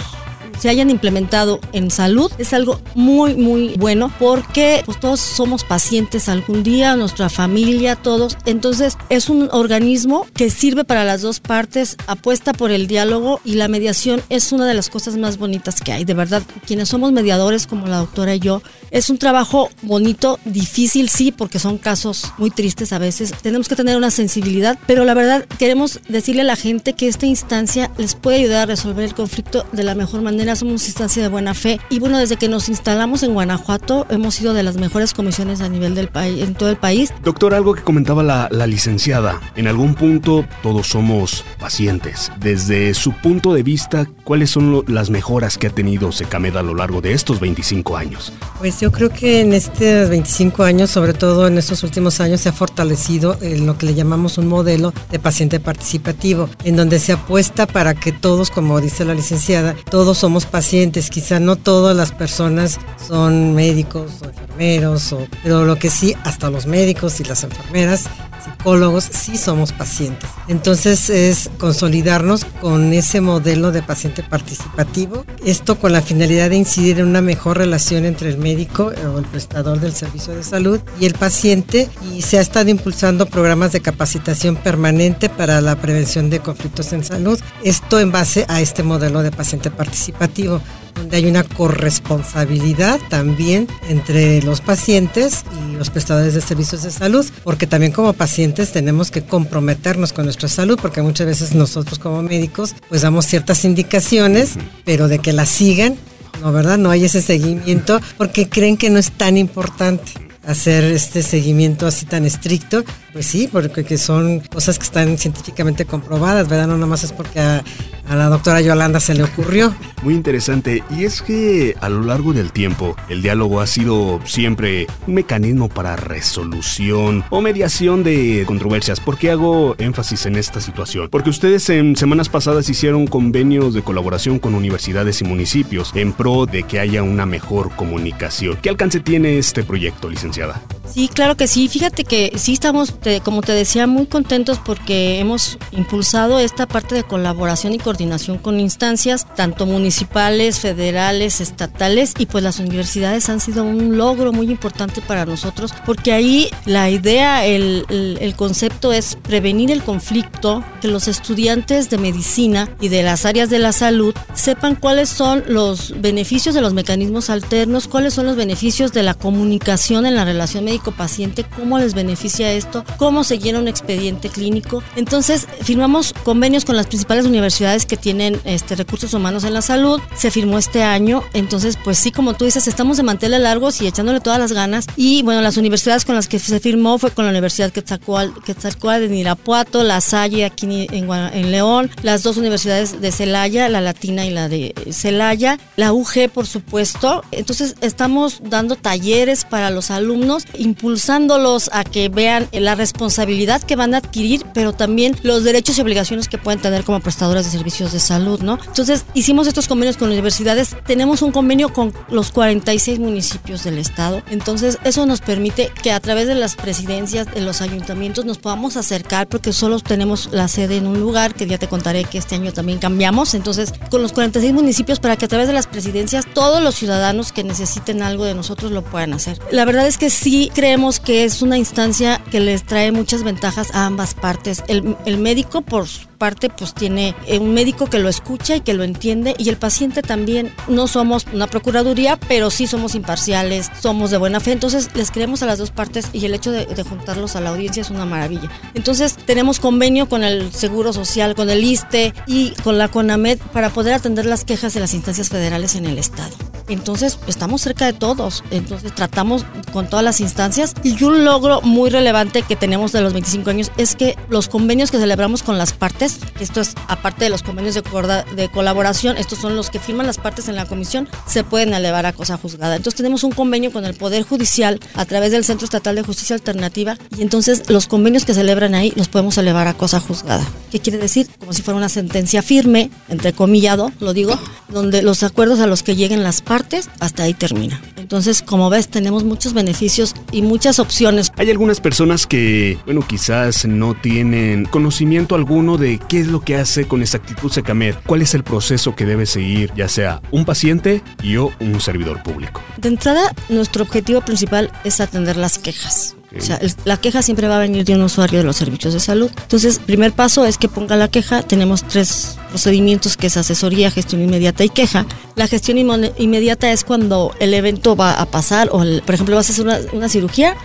se 0.62 0.70
hayan 0.70 0.92
implementado 0.92 1.60
en 1.74 1.90
salud 1.90 2.32
es 2.38 2.54
algo 2.54 2.80
muy, 2.94 3.34
muy 3.34 3.74
bueno 3.78 4.14
porque 4.20 4.84
pues, 4.86 5.00
todos 5.00 5.20
somos 5.20 5.64
pacientes 5.64 6.30
algún 6.30 6.62
día, 6.62 6.96
nuestra 6.96 7.30
familia, 7.30 7.96
todos. 7.96 8.38
Entonces 8.46 8.96
es 9.10 9.30
un 9.30 9.50
organismo 9.52 10.28
que 10.36 10.52
sirve 10.52 10.84
para 10.84 11.04
las 11.04 11.24
dos 11.24 11.40
partes, 11.40 11.98
apuesta 12.06 12.54
por 12.54 12.70
el 12.70 12.86
diálogo 12.86 13.42
y 13.44 13.56
la 13.56 13.68
mediación 13.68 14.22
es 14.30 14.52
una 14.52 14.68
de 14.68 14.76
las 14.76 14.90
cosas 14.90 15.18
más 15.18 15.40
bonitas 15.40 15.82
que 15.82 15.94
hay. 15.94 16.06
De 16.06 16.14
verdad, 16.14 16.44
quienes 16.68 16.90
somos 16.90 17.12
mediadores 17.12 17.66
como 17.66 17.88
la 17.88 17.98
doctora 17.98 18.36
y 18.36 18.40
yo, 18.40 18.62
es 18.92 19.10
un 19.10 19.18
trabajo 19.18 19.70
bonito, 19.82 20.40
difícil, 20.46 21.10
sí, 21.10 21.32
porque 21.32 21.58
son 21.58 21.80
casos 21.80 22.34
muy 22.38 22.52
tristes 22.52 22.94
a 22.94 23.00
veces. 23.00 23.34
Tenemos 23.42 23.68
que 23.68 23.76
tener 23.76 23.98
una 23.98 24.12
sensibilidad, 24.12 24.78
pero 24.86 25.06
la 25.06 25.16
verdad 25.16 25.46
queremos 25.58 26.02
decirle 26.08 26.42
a 26.42 26.46
la 26.46 26.56
gente 26.56 26.94
que 26.94 27.08
esta 27.08 27.26
instancia 27.26 27.90
les 27.98 28.14
puede 28.14 28.38
ayudar 28.38 28.64
a 28.64 28.66
resolver 28.68 29.06
el 29.06 29.16
conflicto 29.16 29.66
de 29.72 29.84
la 29.84 29.96
mejor 29.96 30.22
manera. 30.22 30.51
Somos 30.56 30.86
instancia 30.86 31.22
de 31.24 31.30
buena 31.30 31.54
fe 31.54 31.80
y 31.90 32.00
bueno, 32.00 32.18
desde 32.18 32.36
que 32.36 32.48
nos 32.48 32.70
instalamos 32.70 33.24
en 33.24 33.34
Guanajuato 33.34 34.06
hemos 34.10 34.36
sido 34.36 34.54
de 34.54 34.64
las 34.64 34.78
mejores 34.78 35.14
comisiones 35.14 35.62
a 35.62 35.70
nivel 35.70 35.96
del 35.96 36.10
país, 36.10 36.44
en 36.44 36.54
todo 36.54 36.70
el 36.70 36.78
país. 36.78 37.14
Doctor, 37.24 37.54
algo 37.54 37.74
que 37.74 37.84
comentaba 37.84 38.24
la, 38.24 38.48
la 38.52 38.68
licenciada, 38.68 39.40
en 39.56 39.68
algún 39.68 39.96
punto 39.96 40.46
todos 40.62 40.88
somos 40.88 41.44
pacientes. 41.60 42.32
Desde 42.40 42.94
su 42.94 43.14
punto 43.14 43.54
de 43.54 43.64
vista, 43.64 44.08
¿cuáles 44.24 44.50
son 44.50 44.72
lo, 44.72 44.84
las 44.88 45.10
mejoras 45.10 45.58
que 45.58 45.68
ha 45.68 45.70
tenido 45.70 46.12
Secamed 46.12 46.56
a 46.56 46.64
lo 46.64 46.76
largo 46.76 47.02
de 47.02 47.14
estos 47.14 47.40
25 47.40 47.98
años? 47.98 48.34
Pues 48.60 48.80
yo 48.80 48.92
creo 48.92 49.10
que 49.10 49.42
en 49.42 49.54
estos 49.54 50.10
25 50.10 50.64
años, 50.64 50.90
sobre 50.90 51.14
todo 51.14 51.48
en 51.48 51.58
estos 51.58 51.84
últimos 51.84 52.20
años, 52.20 52.42
se 52.42 52.50
ha 52.50 52.54
fortalecido 52.54 53.38
en 53.42 53.66
lo 53.66 53.78
que 53.78 53.86
le 53.86 53.94
llamamos 53.94 54.38
un 54.38 54.48
modelo 54.48 54.94
de 55.10 55.20
paciente 55.20 55.60
participativo, 55.60 56.50
en 56.64 56.76
donde 56.76 57.00
se 57.00 57.14
apuesta 57.14 57.68
para 57.68 57.94
que 57.94 58.12
todos, 58.12 58.52
como 58.52 58.82
dice 58.82 59.06
la 59.06 59.14
licenciada, 59.14 59.76
todos 59.90 60.18
somos 60.18 60.41
pacientes. 60.46 61.10
Quizá 61.10 61.40
no 61.40 61.56
todas 61.56 61.96
las 61.96 62.12
personas 62.12 62.80
son 63.08 63.54
médicos 63.54 64.22
o 64.22 64.26
enfermeros, 64.26 65.14
o, 65.14 65.28
pero 65.44 65.66
lo 65.66 65.78
que 65.78 65.90
sí, 65.90 66.16
hasta 66.24 66.50
los 66.50 66.66
médicos 66.66 67.20
y 67.20 67.24
las 67.24 67.44
enfermeras 67.44 68.06
psicólogos 68.44 69.04
sí 69.04 69.38
somos 69.38 69.72
pacientes. 69.72 70.30
Entonces 70.48 71.10
es 71.10 71.50
consolidarnos 71.58 72.46
con 72.46 72.94
ese 72.94 73.22
modelo 73.22 73.72
de 73.72 73.82
paciente 73.82 74.24
participativo, 74.24 75.26
esto 75.46 75.80
con 75.80 75.92
la 75.92 76.02
finalidad 76.02 76.50
de 76.50 76.58
incidir 76.58 77.00
en 77.00 77.08
una 77.08 77.22
mejor 77.22 77.58
relación 77.58 78.06
entre 78.06 78.30
el 78.30 78.38
médico 78.38 78.92
o 79.14 79.20
el 79.20 79.26
prestador 79.26 79.80
del 79.80 79.94
servicio 79.94 80.34
de 80.34 80.44
salud 80.44 80.80
y 81.00 81.06
el 81.06 81.14
paciente 81.14 81.90
y 82.12 82.22
se 82.22 82.38
ha 82.38 82.42
estado 82.42 82.70
impulsando 82.70 83.26
programas 83.26 83.72
de 83.72 83.82
capacitación 83.82 84.56
permanente 84.56 85.30
para 85.30 85.62
la 85.62 85.76
prevención 85.76 86.30
de 86.30 86.40
conflictos 86.40 86.94
en 86.94 87.04
salud, 87.04 87.40
esto 87.64 88.00
en 88.00 88.12
base 88.12 88.46
a 88.48 88.62
este 88.62 88.84
modelo 88.84 89.24
de 89.24 89.32
paciente 89.32 89.72
participativo 89.72 90.62
donde 90.96 91.18
hay 91.18 91.26
una 91.26 91.44
corresponsabilidad 91.44 93.00
también 93.10 93.68
entre 93.90 94.42
los 94.42 94.62
pacientes 94.62 95.44
y 95.70 95.76
los 95.76 95.90
prestadores 95.90 96.34
de 96.34 96.42
servicios 96.42 96.84
de 96.84 96.92
salud, 96.92 97.26
porque 97.44 97.68
también 97.68 97.92
como 97.92 98.14
pacientes 98.14 98.72
tenemos 98.72 99.12
que 99.12 99.24
comprometernos 99.24 100.14
con 100.14 100.26
nuestra 100.26 100.48
salud, 100.48 100.80
porque 100.82 101.02
muchas 101.02 101.28
veces 101.28 101.56
nosotros 101.56 102.00
como 102.00 102.22
médicos 102.22 102.76
pues 102.90 103.02
damos 103.02 103.26
ciertas 103.26 103.66
indicaciones, 103.66 104.54
pero 104.86 105.08
de 105.08 105.20
que 105.20 105.34
las 105.34 105.50
sigan, 105.50 105.96
no, 106.42 106.52
¿verdad? 106.52 106.78
No 106.78 106.90
hay 106.90 107.06
ese 107.06 107.22
seguimiento 107.22 108.00
porque 108.18 108.50
creen 108.50 108.78
que 108.78 108.90
no 108.90 109.00
es 109.00 109.12
tan 109.12 109.38
importante 109.38 110.12
hacer 110.46 110.84
este 110.86 111.22
seguimiento 111.22 111.86
así 111.86 112.06
tan 112.06 112.26
estricto, 112.26 112.84
pues 113.14 113.26
sí, 113.26 113.50
porque 113.52 113.98
son 113.98 114.40
cosas 114.40 114.78
que 114.78 114.86
están 114.86 115.18
científicamente 115.18 115.86
comprobadas, 115.86 116.48
¿verdad? 116.48 116.68
No 116.68 116.78
nomás 116.78 117.04
es 117.04 117.12
porque 117.12 117.40
a, 117.40 117.64
a, 118.08 118.16
la 118.16 118.30
doctora 118.30 118.62
Yolanda 118.62 119.00
se 119.00 119.14
le 119.14 119.24
ocurrió. 119.24 119.76
Muy 120.04 120.14
interesante, 120.14 120.84
y 120.90 121.04
es 121.04 121.22
que 121.22 121.76
a 121.82 121.90
lo 121.90 122.02
largo 122.02 122.34
del 122.34 122.52
tiempo 122.52 122.96
el 123.10 123.22
diálogo 123.22 123.60
ha 123.60 123.68
sido 123.68 124.20
siempre 124.26 124.88
un 125.08 125.16
mecanismo 125.16 125.68
para 125.68 125.96
resolución 125.96 127.24
o 127.30 127.42
mediación 127.42 128.04
de 128.04 128.44
controversias. 128.48 129.00
¿Por 129.00 129.18
qué 129.18 129.32
hago 129.32 129.76
énfasis 129.78 130.26
en 130.26 130.36
esta 130.38 130.62
situación? 130.62 131.10
Porque 131.10 131.30
ustedes 131.30 131.70
en 131.70 131.96
semanas 131.96 132.30
pasadas 132.30 132.70
hicieron 132.70 133.08
convenios 133.08 133.74
de 133.74 133.84
colaboración 133.84 134.40
con 134.40 134.56
universidades 134.56 135.22
y 135.22 135.26
municipios 135.26 135.92
en 135.96 136.14
pro 136.14 136.46
de 136.46 136.64
que 136.64 136.80
haya 136.80 137.04
una 137.04 137.26
mejor 137.26 137.76
comunicación. 137.76 138.58
¿Qué 138.62 138.70
alcance 138.70 139.00
tiene 139.00 139.38
este 139.38 139.64
proyecto, 139.64 140.10
licenciado? 140.10 140.54
Sí, 140.94 141.08
claro 141.08 141.38
que 141.38 141.48
sí. 141.48 141.70
Fíjate 141.70 142.04
que 142.04 142.34
sí 142.36 142.54
estamos, 142.54 142.94
como 143.24 143.42
te 143.42 143.54
decía, 143.54 143.88
muy 143.88 144.08
contentos 144.08 144.60
porque 144.60 145.20
hemos 145.20 145.58
impulsado 145.72 146.40
esta 146.40 146.68
parte 146.68 146.96
de 146.96 147.04
colaboración 147.04 147.74
y 147.74 147.78
coordinación 147.78 148.38
con 148.38 148.60
instancias, 148.60 149.26
tanto 149.36 149.66
municipales, 149.66 150.60
federales, 150.60 151.40
estatales, 151.40 152.14
y 152.18 152.26
pues 152.26 152.44
las 152.44 152.60
universidades 152.60 153.30
han 153.30 153.40
sido 153.40 153.64
un 153.64 153.98
logro 153.98 154.34
muy 154.34 154.52
importante 154.52 155.02
para 155.02 155.26
nosotros, 155.26 155.74
porque 155.86 156.12
ahí 156.12 156.50
la 156.66 156.90
idea, 156.90 157.46
el, 157.46 157.86
el, 157.90 158.36
concepto 158.36 158.92
es 158.92 159.18
prevenir 159.22 159.72
el 159.72 159.84
conflicto, 159.84 160.64
que 160.82 160.88
los 160.88 161.08
estudiantes 161.08 161.90
de 161.90 161.98
medicina 162.00 162.70
y 162.82 162.90
de 162.90 163.04
las 163.04 163.26
áreas 163.26 163.50
de 163.50 163.60
la 163.60 163.72
salud 163.72 164.14
sepan 164.34 164.76
cuáles 164.76 165.10
son 165.10 165.44
los 165.48 166.02
beneficios 166.02 166.56
de 166.56 166.62
los 166.62 166.74
mecanismos 166.74 167.30
alternos, 167.30 167.88
cuáles 167.88 168.14
son 168.14 168.26
los 168.26 168.36
beneficios 168.36 168.92
de 168.92 169.04
la 169.04 169.14
comunicación 169.14 170.06
en 170.06 170.16
la 170.16 170.26
relación 170.26 170.68
médico-paciente, 170.82 171.46
cómo 171.56 171.78
les 171.78 171.94
beneficia 171.94 172.52
esto, 172.52 172.84
cómo 172.98 173.24
se 173.24 173.38
llena 173.40 173.60
un 173.60 173.68
expediente 173.68 174.30
clínico. 174.30 174.84
Entonces, 174.96 175.48
firmamos 175.62 176.14
convenios 176.24 176.66
con 176.66 176.76
las 176.76 176.88
principales 176.88 177.26
universidades 177.26 177.86
que 177.86 177.98
tienen 177.98 178.40
este, 178.46 178.76
recursos 178.76 179.14
humanos 179.14 179.44
en 179.44 179.54
la 179.54 179.62
salud. 179.62 180.02
Se 180.16 180.32
firmó 180.32 180.58
este 180.58 180.84
año. 180.84 181.24
Entonces, 181.34 181.78
pues 181.84 181.98
sí, 181.98 182.12
como 182.12 182.34
tú 182.34 182.46
dices, 182.46 182.68
estamos 182.68 182.98
de 182.98 183.04
manteles 183.04 183.40
largos 183.42 183.82
y 183.82 183.88
echándole 183.88 184.20
todas 184.20 184.40
las 184.40 184.54
ganas. 184.54 184.88
Y 184.96 185.22
bueno, 185.24 185.42
las 185.42 185.58
universidades 185.58 186.06
con 186.06 186.16
las 186.16 186.28
que 186.28 186.40
se 186.40 186.60
firmó 186.60 186.98
fue 186.98 187.12
con 187.12 187.26
la 187.26 187.32
Universidad 187.32 187.72
Quetzalcóatl 187.72 189.08
de 189.08 189.16
Irapuato, 189.16 189.84
la 189.84 190.02
Salle 190.02 190.46
aquí 190.46 190.88
en 190.92 191.52
León, 191.52 191.92
las 192.02 192.24
dos 192.24 192.38
universidades 192.38 193.02
de 193.02 193.12
Celaya, 193.12 193.70
la 193.70 193.82
Latina 193.82 194.26
y 194.26 194.32
la 194.32 194.50
de 194.50 194.74
Celaya, 194.92 195.60
la 195.76 195.94
UG, 195.94 196.30
por 196.34 196.48
supuesto. 196.48 197.24
Entonces, 197.32 197.76
estamos 197.82 198.42
dando 198.44 198.76
talleres 198.76 199.46
para 199.46 199.70
los 199.70 199.92
alumnos, 199.92 200.46
impulsándolos 200.72 201.70
a 201.74 201.84
que 201.84 202.08
vean 202.08 202.48
la 202.54 202.76
responsabilidad 202.76 203.62
que 203.62 203.76
van 203.76 203.94
a 203.94 203.98
adquirir, 203.98 204.46
pero 204.54 204.72
también 204.72 205.18
los 205.22 205.44
derechos 205.44 205.78
y 205.78 205.82
obligaciones 205.82 206.30
que 206.30 206.38
pueden 206.38 206.62
tener 206.62 206.86
como 206.86 207.02
prestadores 207.02 207.46
de 207.46 207.52
servicios 207.52 207.92
de 207.92 208.00
salud, 208.00 208.42
¿no? 208.42 208.58
Entonces, 208.66 209.06
hicimos 209.14 209.48
estos 209.48 209.68
convenios 209.68 209.98
con 209.98 210.10
universidades, 210.10 210.78
tenemos 210.86 211.22
un 211.22 211.32
convenio 211.32 211.74
con 211.74 211.94
los 212.10 212.32
46 212.32 213.00
municipios 213.00 213.64
del 213.66 213.78
estado, 213.80 214.24
entonces 214.30 214.78
eso 214.86 215.06
nos 215.06 215.20
permite 215.20 215.72
que 215.84 215.92
a 215.92 216.00
través 216.00 216.28
de 216.28 216.36
las 216.36 216.56
presidencias 216.56 217.32
de 217.34 217.42
los 217.42 217.62
ayuntamientos 217.62 218.24
nos 218.24 218.38
podamos 218.38 218.78
acercar 218.78 219.28
porque 219.28 219.52
solo 219.52 219.80
tenemos 219.80 220.30
la 220.32 220.48
sede 220.48 220.78
en 220.78 220.88
un 220.88 221.00
lugar, 221.02 221.36
que 221.36 221.48
ya 221.48 221.58
te 221.58 221.68
contaré 221.68 222.06
que 222.06 222.18
este 222.18 222.36
año 222.36 222.54
también 222.54 222.80
cambiamos, 222.80 223.34
entonces 223.34 223.74
con 223.90 224.02
los 224.02 224.14
46 224.14 224.54
municipios 224.54 225.00
para 225.00 225.18
que 225.18 225.26
a 225.26 225.28
través 225.28 225.48
de 225.48 225.54
las 225.54 225.68
presidencias 225.68 226.26
todos 226.34 226.64
los 226.64 226.76
ciudadanos 226.76 227.34
que 227.34 227.44
necesiten 227.44 228.04
algo 228.04 228.24
de 228.24 228.36
nosotros 228.36 228.72
lo 228.72 228.84
puedan 228.84 229.14
hacer. 229.14 229.38
La 229.52 229.66
verdad 229.66 229.86
es 229.86 229.98
que 229.98 230.10
sí 230.10 230.51
creemos 230.54 231.00
que 231.00 231.24
es 231.24 231.42
una 231.42 231.58
instancia 231.58 232.22
que 232.32 232.40
les 232.40 232.64
trae 232.64 232.92
muchas 232.92 233.24
ventajas 233.24 233.74
a 233.74 233.86
ambas 233.86 234.14
partes. 234.14 234.64
El, 234.68 234.96
el 235.06 235.18
médico, 235.18 235.62
por 235.62 235.88
parte, 236.22 236.52
pues 236.52 236.76
tiene 236.76 237.16
un 237.40 237.56
médico 237.56 237.88
que 237.88 237.98
lo 237.98 238.08
escucha 238.08 238.56
y 238.56 238.62
que 238.62 238.76
lo 238.76 238.84
entiende, 238.84 239.34
y 239.40 239.50
el 239.50 239.58
paciente 239.58 240.04
también. 240.04 240.54
No 240.68 240.88
somos 240.88 241.26
una 241.34 241.48
procuraduría, 241.48 242.20
pero 242.28 242.52
sí 242.52 242.68
somos 242.68 242.94
imparciales, 242.94 243.72
somos 243.82 244.12
de 244.12 244.18
buena 244.18 244.40
fe, 244.40 244.52
entonces 244.52 244.90
les 244.94 245.10
creemos 245.10 245.42
a 245.42 245.48
las 245.48 245.58
dos 245.58 245.72
partes 245.72 246.10
y 246.14 246.24
el 246.24 246.36
hecho 246.36 246.52
de, 246.52 246.68
de 246.68 246.84
juntarlos 246.84 247.36
a 247.36 247.42
la 247.42 247.50
audiencia 247.50 247.82
es 247.82 247.90
una 247.90 248.06
maravilla. 248.06 248.52
Entonces 248.76 249.18
tenemos 249.26 249.60
convenio 249.60 250.08
con 250.08 250.24
el 250.24 250.54
Seguro 250.54 250.94
Social, 250.94 251.34
con 251.34 251.50
el 251.50 251.64
ISTE 251.64 252.14
y 252.28 252.52
con 252.64 252.78
la 252.78 252.88
CONAMED 252.88 253.40
para 253.52 253.72
poder 253.72 253.96
atender 253.96 254.28
las 254.28 254.46
quejas 254.46 254.76
de 254.76 254.80
las 254.80 254.94
instancias 254.94 255.30
federales 255.30 255.74
en 255.74 255.88
el 255.88 255.98
Estado. 255.98 256.36
Entonces, 256.72 257.20
estamos 257.28 257.62
cerca 257.62 257.86
de 257.86 257.94
todos. 257.94 258.44
Entonces, 258.50 258.94
tratamos 258.96 259.46
con 259.74 259.90
todas 259.90 260.06
las 260.06 260.22
instancias. 260.22 260.74
Y 260.84 261.04
un 261.04 261.26
logro 261.26 261.62
muy 261.62 261.90
relevante 261.90 262.44
que 262.44 262.56
tenemos 262.56 262.92
de 262.92 263.02
los 263.02 263.14
25 263.14 263.50
años 263.50 263.72
es 263.78 263.96
que 263.96 264.18
los 264.30 264.48
convenios 264.48 264.92
que 264.92 264.98
celebramos 264.98 265.44
con 265.44 265.58
las 265.58 265.74
partes, 265.74 266.11
esto 266.40 266.62
es 266.62 266.74
aparte 266.88 267.26
de 267.26 267.30
los 267.30 267.44
convenios 267.44 267.76
de, 267.76 268.50
colaboración, 268.50 269.18
estos 269.18 269.40
son 269.40 269.56
los 269.56 269.70
que 269.70 269.80
firman 269.80 270.08
las 270.08 270.18
partes 270.18 270.48
en 270.48 270.56
la 270.56 270.66
comisión, 270.66 271.08
se 271.28 271.44
pueden 271.44 271.74
elevar 271.74 272.06
a 272.06 272.14
cosa 272.14 272.38
juzgada. 272.38 272.76
Entonces, 272.76 272.98
tenemos 272.98 273.24
un 273.24 273.32
convenio 273.32 273.72
con 273.72 273.86
el 273.86 273.94
Poder 273.94 274.24
Judicial 274.24 274.80
a 274.96 275.06
través 275.06 275.32
del 275.32 275.44
Centro 275.44 275.66
Estatal 275.66 275.96
de 275.96 276.04
Justicia 276.04 276.36
Alternativa 276.36 276.98
y 277.18 277.22
entonces 277.22 277.70
los 277.70 277.88
convenios 277.88 278.26
que 278.26 278.34
celebran 278.34 278.76
ahí 278.76 278.94
los 278.96 279.08
podemos 279.08 279.38
elevar 279.38 279.68
a 279.68 279.74
cosa 279.74 280.00
juzgada. 280.00 280.46
¿Qué 280.72 280.80
quiere 280.80 280.98
decir? 280.98 281.28
Como 281.40 281.54
si 281.54 281.62
fuera 281.62 281.78
una 281.78 281.90
sentencia 281.90 282.42
firme, 282.42 282.90
entrecomillado, 283.10 283.92
lo 284.00 284.14
digo, 284.14 284.40
donde 284.70 285.02
los 285.02 285.24
acuerdos 285.24 285.60
a 285.60 285.68
los 285.68 285.84
que 285.84 285.96
lleguen 285.96 286.24
las 286.24 286.42
partes, 286.42 286.90
hasta 287.00 287.24
ahí 287.24 287.34
termina. 287.34 287.82
Entonces, 287.98 288.42
como 288.42 288.70
ves, 288.70 288.88
tenemos 288.88 289.24
muchos 289.24 289.54
beneficios 289.54 290.14
y 290.32 290.42
muchas 290.42 290.80
opciones. 290.80 291.32
Hay 291.38 291.50
algunas 291.50 291.80
personas 291.80 292.28
que, 292.28 292.78
bueno, 292.86 293.02
quizás 293.08 293.66
no 293.66 293.94
tienen 293.94 294.66
conocimiento 294.66 295.36
alguno 295.36 295.78
de 295.78 296.00
qué 296.08 296.20
es 296.20 296.28
lo 296.28 296.42
que 296.42 296.56
hace 296.56 296.88
con 296.88 297.02
exactitud 297.02 297.52
Secamed, 297.52 297.96
cuál 298.06 298.22
es 298.22 298.34
el 298.34 298.44
proceso 298.44 298.96
que 298.96 299.06
debe 299.06 299.26
seguir, 299.26 299.72
ya 299.76 299.88
sea 299.88 300.22
un 300.32 300.46
paciente 300.46 301.02
y 301.24 301.38
o 301.38 301.52
un 301.60 301.80
servidor 301.80 302.24
público. 302.24 302.62
De 302.78 302.90
entrada, 302.90 303.34
nuestro 303.50 303.84
objetivo 303.84 304.22
principal 304.22 304.72
es 304.84 305.02
atender 305.02 305.38
las 305.38 305.58
quejas. 305.58 306.16
O 306.38 306.42
sea, 306.42 306.60
la 306.86 306.98
queja 306.98 307.22
siempre 307.22 307.48
va 307.48 307.58
a 307.58 307.60
venir 307.60 307.84
de 307.84 307.96
un 307.96 308.02
usuario 308.04 308.40
de 308.40 308.46
los 308.46 308.56
servicios 308.56 308.94
de 308.94 309.00
salud. 309.00 309.30
Entonces, 309.42 309.80
primer 309.80 310.14
paso 310.14 310.46
es 310.46 310.58
que 310.58 310.70
ponga 310.70 310.96
la 310.96 311.10
queja. 311.10 311.42
Tenemos 311.44 311.84
tres 311.84 312.38
procedimientos 312.50 313.18
que 313.18 313.28
es 313.28 313.38
asesoría, 313.38 313.92
gestión 313.92 314.22
inmediata 314.22 314.64
y 314.64 314.70
queja. 314.70 315.06
La 315.36 315.48
gestión 315.48 315.78
inmediata 315.78 316.72
es 316.72 316.84
cuando 316.84 317.36
el 317.40 317.54
evento 317.54 317.96
va 317.96 318.14
a 318.14 318.26
pasar 318.26 318.70
o, 318.72 318.80
por 318.80 319.16
ejemplo, 319.16 319.36
vas 319.36 319.50
a 319.50 319.54
hacer 319.54 319.90
una, 319.94 320.10
cirugía, 320.10 320.56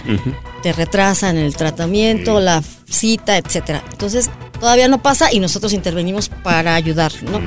te 0.63 0.73
retrasan 0.73 1.37
el 1.37 1.57
tratamiento, 1.57 2.41
la 2.41 2.63
cita, 2.89 3.37
etcétera. 3.37 3.83
Entonces, 3.91 4.31
todavía 4.61 4.89
no 4.89 5.03
pasa 5.03 5.33
y 5.33 5.41
nosotros 5.41 5.73
intervenimos 5.73 6.29
para 6.29 6.75
ayudar, 6.75 7.13
¿no? 7.25 7.41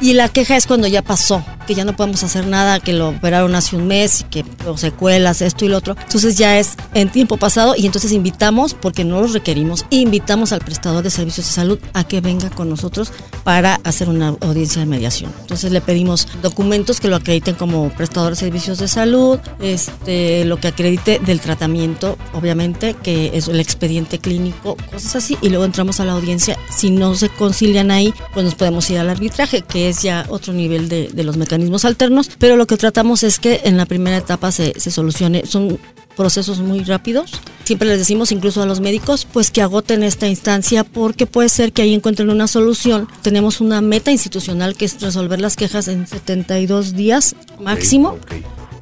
Y 0.00 0.14
la 0.14 0.28
queja 0.28 0.56
es 0.56 0.66
cuando 0.66 0.86
ya 0.86 1.02
pasó, 1.02 1.44
que 1.66 1.74
ya 1.74 1.84
no 1.84 1.96
podemos 1.96 2.22
hacer 2.24 2.46
nada, 2.46 2.80
que 2.80 2.92
lo 2.92 3.10
operaron 3.10 3.54
hace 3.54 3.76
un 3.76 3.86
mes 3.86 4.20
y 4.20 4.24
que 4.24 4.44
los 4.64 4.80
secuelas, 4.80 5.40
esto 5.40 5.64
y 5.64 5.68
lo 5.68 5.78
otro. 5.78 5.96
Entonces 6.02 6.36
ya 6.36 6.58
es 6.58 6.74
en 6.94 7.10
tiempo 7.10 7.36
pasado 7.36 7.74
y 7.76 7.86
entonces 7.86 8.12
invitamos, 8.12 8.74
porque 8.74 9.04
no 9.04 9.20
los 9.20 9.32
requerimos, 9.32 9.86
invitamos 9.90 10.52
al 10.52 10.60
prestador 10.60 11.02
de 11.02 11.10
servicios 11.10 11.46
de 11.46 11.52
salud 11.52 11.78
a 11.92 12.04
que 12.04 12.20
venga 12.20 12.50
con 12.50 12.68
nosotros 12.68 13.12
para 13.44 13.80
hacer 13.84 14.08
una 14.08 14.28
audiencia 14.40 14.80
de 14.80 14.86
mediación. 14.86 15.32
Entonces 15.42 15.70
le 15.72 15.80
pedimos 15.80 16.28
documentos 16.42 17.00
que 17.00 17.08
lo 17.08 17.16
acrediten 17.16 17.54
como 17.54 17.88
prestador 17.90 18.30
de 18.30 18.36
servicios 18.36 18.78
de 18.78 18.88
salud, 18.88 19.38
este, 19.60 20.44
lo 20.44 20.58
que 20.58 20.68
acredite 20.68 21.18
del 21.18 21.40
tratamiento, 21.40 22.18
obviamente, 22.32 22.94
que 22.94 23.30
es 23.34 23.48
el 23.48 23.60
expediente 23.60 24.18
clínico, 24.18 24.76
cosas 24.90 25.16
así, 25.16 25.38
y 25.40 25.48
luego 25.48 25.64
entramos 25.64 26.00
a 26.00 26.04
la 26.04 26.12
audiencia. 26.12 26.58
Si 26.74 26.90
no 26.90 27.14
se 27.14 27.28
concilian 27.28 27.90
ahí, 27.90 28.12
pues 28.32 28.44
nos 28.44 28.54
podemos 28.54 28.88
ir 28.90 28.98
al 28.98 29.10
arbitraje, 29.10 29.62
que 29.62 29.83
es 29.88 30.02
ya 30.02 30.26
otro 30.28 30.52
nivel 30.52 30.88
de, 30.88 31.10
los 31.24 31.36
mecanismos 31.36 31.84
alternos, 31.84 32.30
pero 32.38 32.56
lo 32.56 32.66
que 32.66 32.76
tratamos 32.76 33.22
es 33.22 33.38
que 33.38 33.62
en 33.64 33.76
la 33.76 33.86
primera 33.86 34.16
etapa 34.16 34.52
se, 34.52 34.78
se 34.78 34.90
solucione. 34.90 35.46
Son 35.46 35.78
procesos 36.16 36.60
muy 36.60 36.84
rápidos. 36.84 37.32
Siempre 37.64 37.88
les 37.88 37.98
decimos 37.98 38.30
incluso 38.32 38.62
a 38.62 38.66
los 38.66 38.80
médicos 38.80 39.26
pues 39.32 39.50
que 39.50 39.62
agoten 39.62 40.02
esta 40.02 40.28
instancia 40.28 40.84
porque 40.84 41.26
puede 41.26 41.48
ser 41.48 41.72
que 41.72 41.82
ahí 41.82 41.94
encuentren 41.94 42.30
una 42.30 42.46
solución. 42.46 43.08
Tenemos 43.22 43.60
una 43.60 43.80
meta 43.80 44.12
institucional 44.12 44.76
que 44.76 44.84
es 44.84 45.00
resolver 45.00 45.40
las 45.40 45.56
quejas 45.56 45.88
en 45.88 46.06
72 46.06 46.94
días 46.94 47.34
máximo 47.60 48.18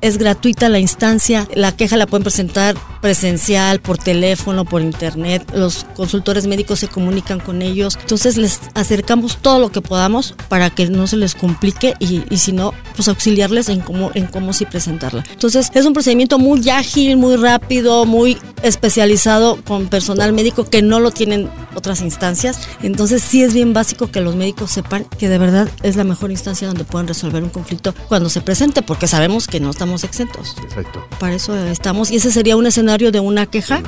es 0.03 0.19
gratuita 0.19 0.69
la 0.69 0.81
instancia, 0.81 1.49
la 1.55 1.75
queja 1.75 1.97
la 1.97 2.07
pueden 2.07 2.25
presentar 2.25 2.77
presencial, 3.01 3.81
por 3.81 3.99
teléfono, 3.99 4.65
por 4.65 4.83
internet, 4.83 5.51
los 5.55 5.87
consultores 5.97 6.47
médicos 6.47 6.81
se 6.81 6.89
comunican 6.89 7.41
con 7.41 7.63
ellos, 7.63 7.99
entonces 8.01 8.37
les 8.37 8.61
acercamos 8.75 9.39
todo 9.39 9.59
lo 9.59 9.73
que 9.73 9.81
podamos 9.81 10.35
para 10.49 10.71
que 10.71 10.89
no 10.89 11.07
se 11.07 11.17
les 11.17 11.35
complique 11.35 11.95
y, 11.99 12.23
y 12.31 12.39
si 12.39 12.53
no, 12.53 12.75
pues 12.95 13.09
auxiliarles 13.09 13.69
en 13.69 13.81
cómo, 13.81 14.11
en 14.15 14.27
cómo 14.27 14.53
sí 14.53 14.67
presentarla. 14.67 15.25
Entonces 15.33 15.71
es 15.75 15.87
un 15.87 15.95
procedimiento 15.95 16.39
muy 16.39 16.69
ágil, 16.69 17.17
muy 17.17 17.37
rápido, 17.37 18.05
muy 18.05 18.39
especializado 18.63 19.59
con 19.65 19.89
personal 19.89 20.33
médico 20.33 20.65
que 20.65 20.83
no 20.83 21.01
lo 21.01 21.11
tienen 21.11 21.49
otras 21.75 22.03
instancias, 22.03 22.61
entonces 22.83 23.23
sí 23.23 23.43
es 23.43 23.55
bien 23.55 23.73
básico 23.73 24.11
que 24.11 24.21
los 24.21 24.37
médicos 24.37 24.71
sepan 24.71 25.07
que 25.19 25.29
de 25.29 25.39
verdad 25.39 25.69
es 25.83 25.97
la 25.97 26.05
mejor 26.05 26.31
instancia 26.31 26.69
donde 26.69 26.85
pueden 26.85 27.09
resolver 27.09 27.43
un 27.43 27.51
conflicto 27.51 27.95
cuando 28.09 28.29
se 28.29 28.41
presente, 28.41 28.83
porque 28.83 29.07
sabemos 29.07 29.47
que 29.47 29.61
no 29.61 29.71
estamos 29.71 29.92
exentos. 30.05 30.57
Exacto. 30.63 31.07
Para 31.21 31.35
eso 31.35 31.57
estamos. 31.67 32.11
Y 32.11 32.17
ese 32.17 32.31
sería 32.31 32.57
un 32.57 32.67
escenario 32.67 33.13
de 33.13 33.21
una 33.21 33.47
queja 33.47 33.83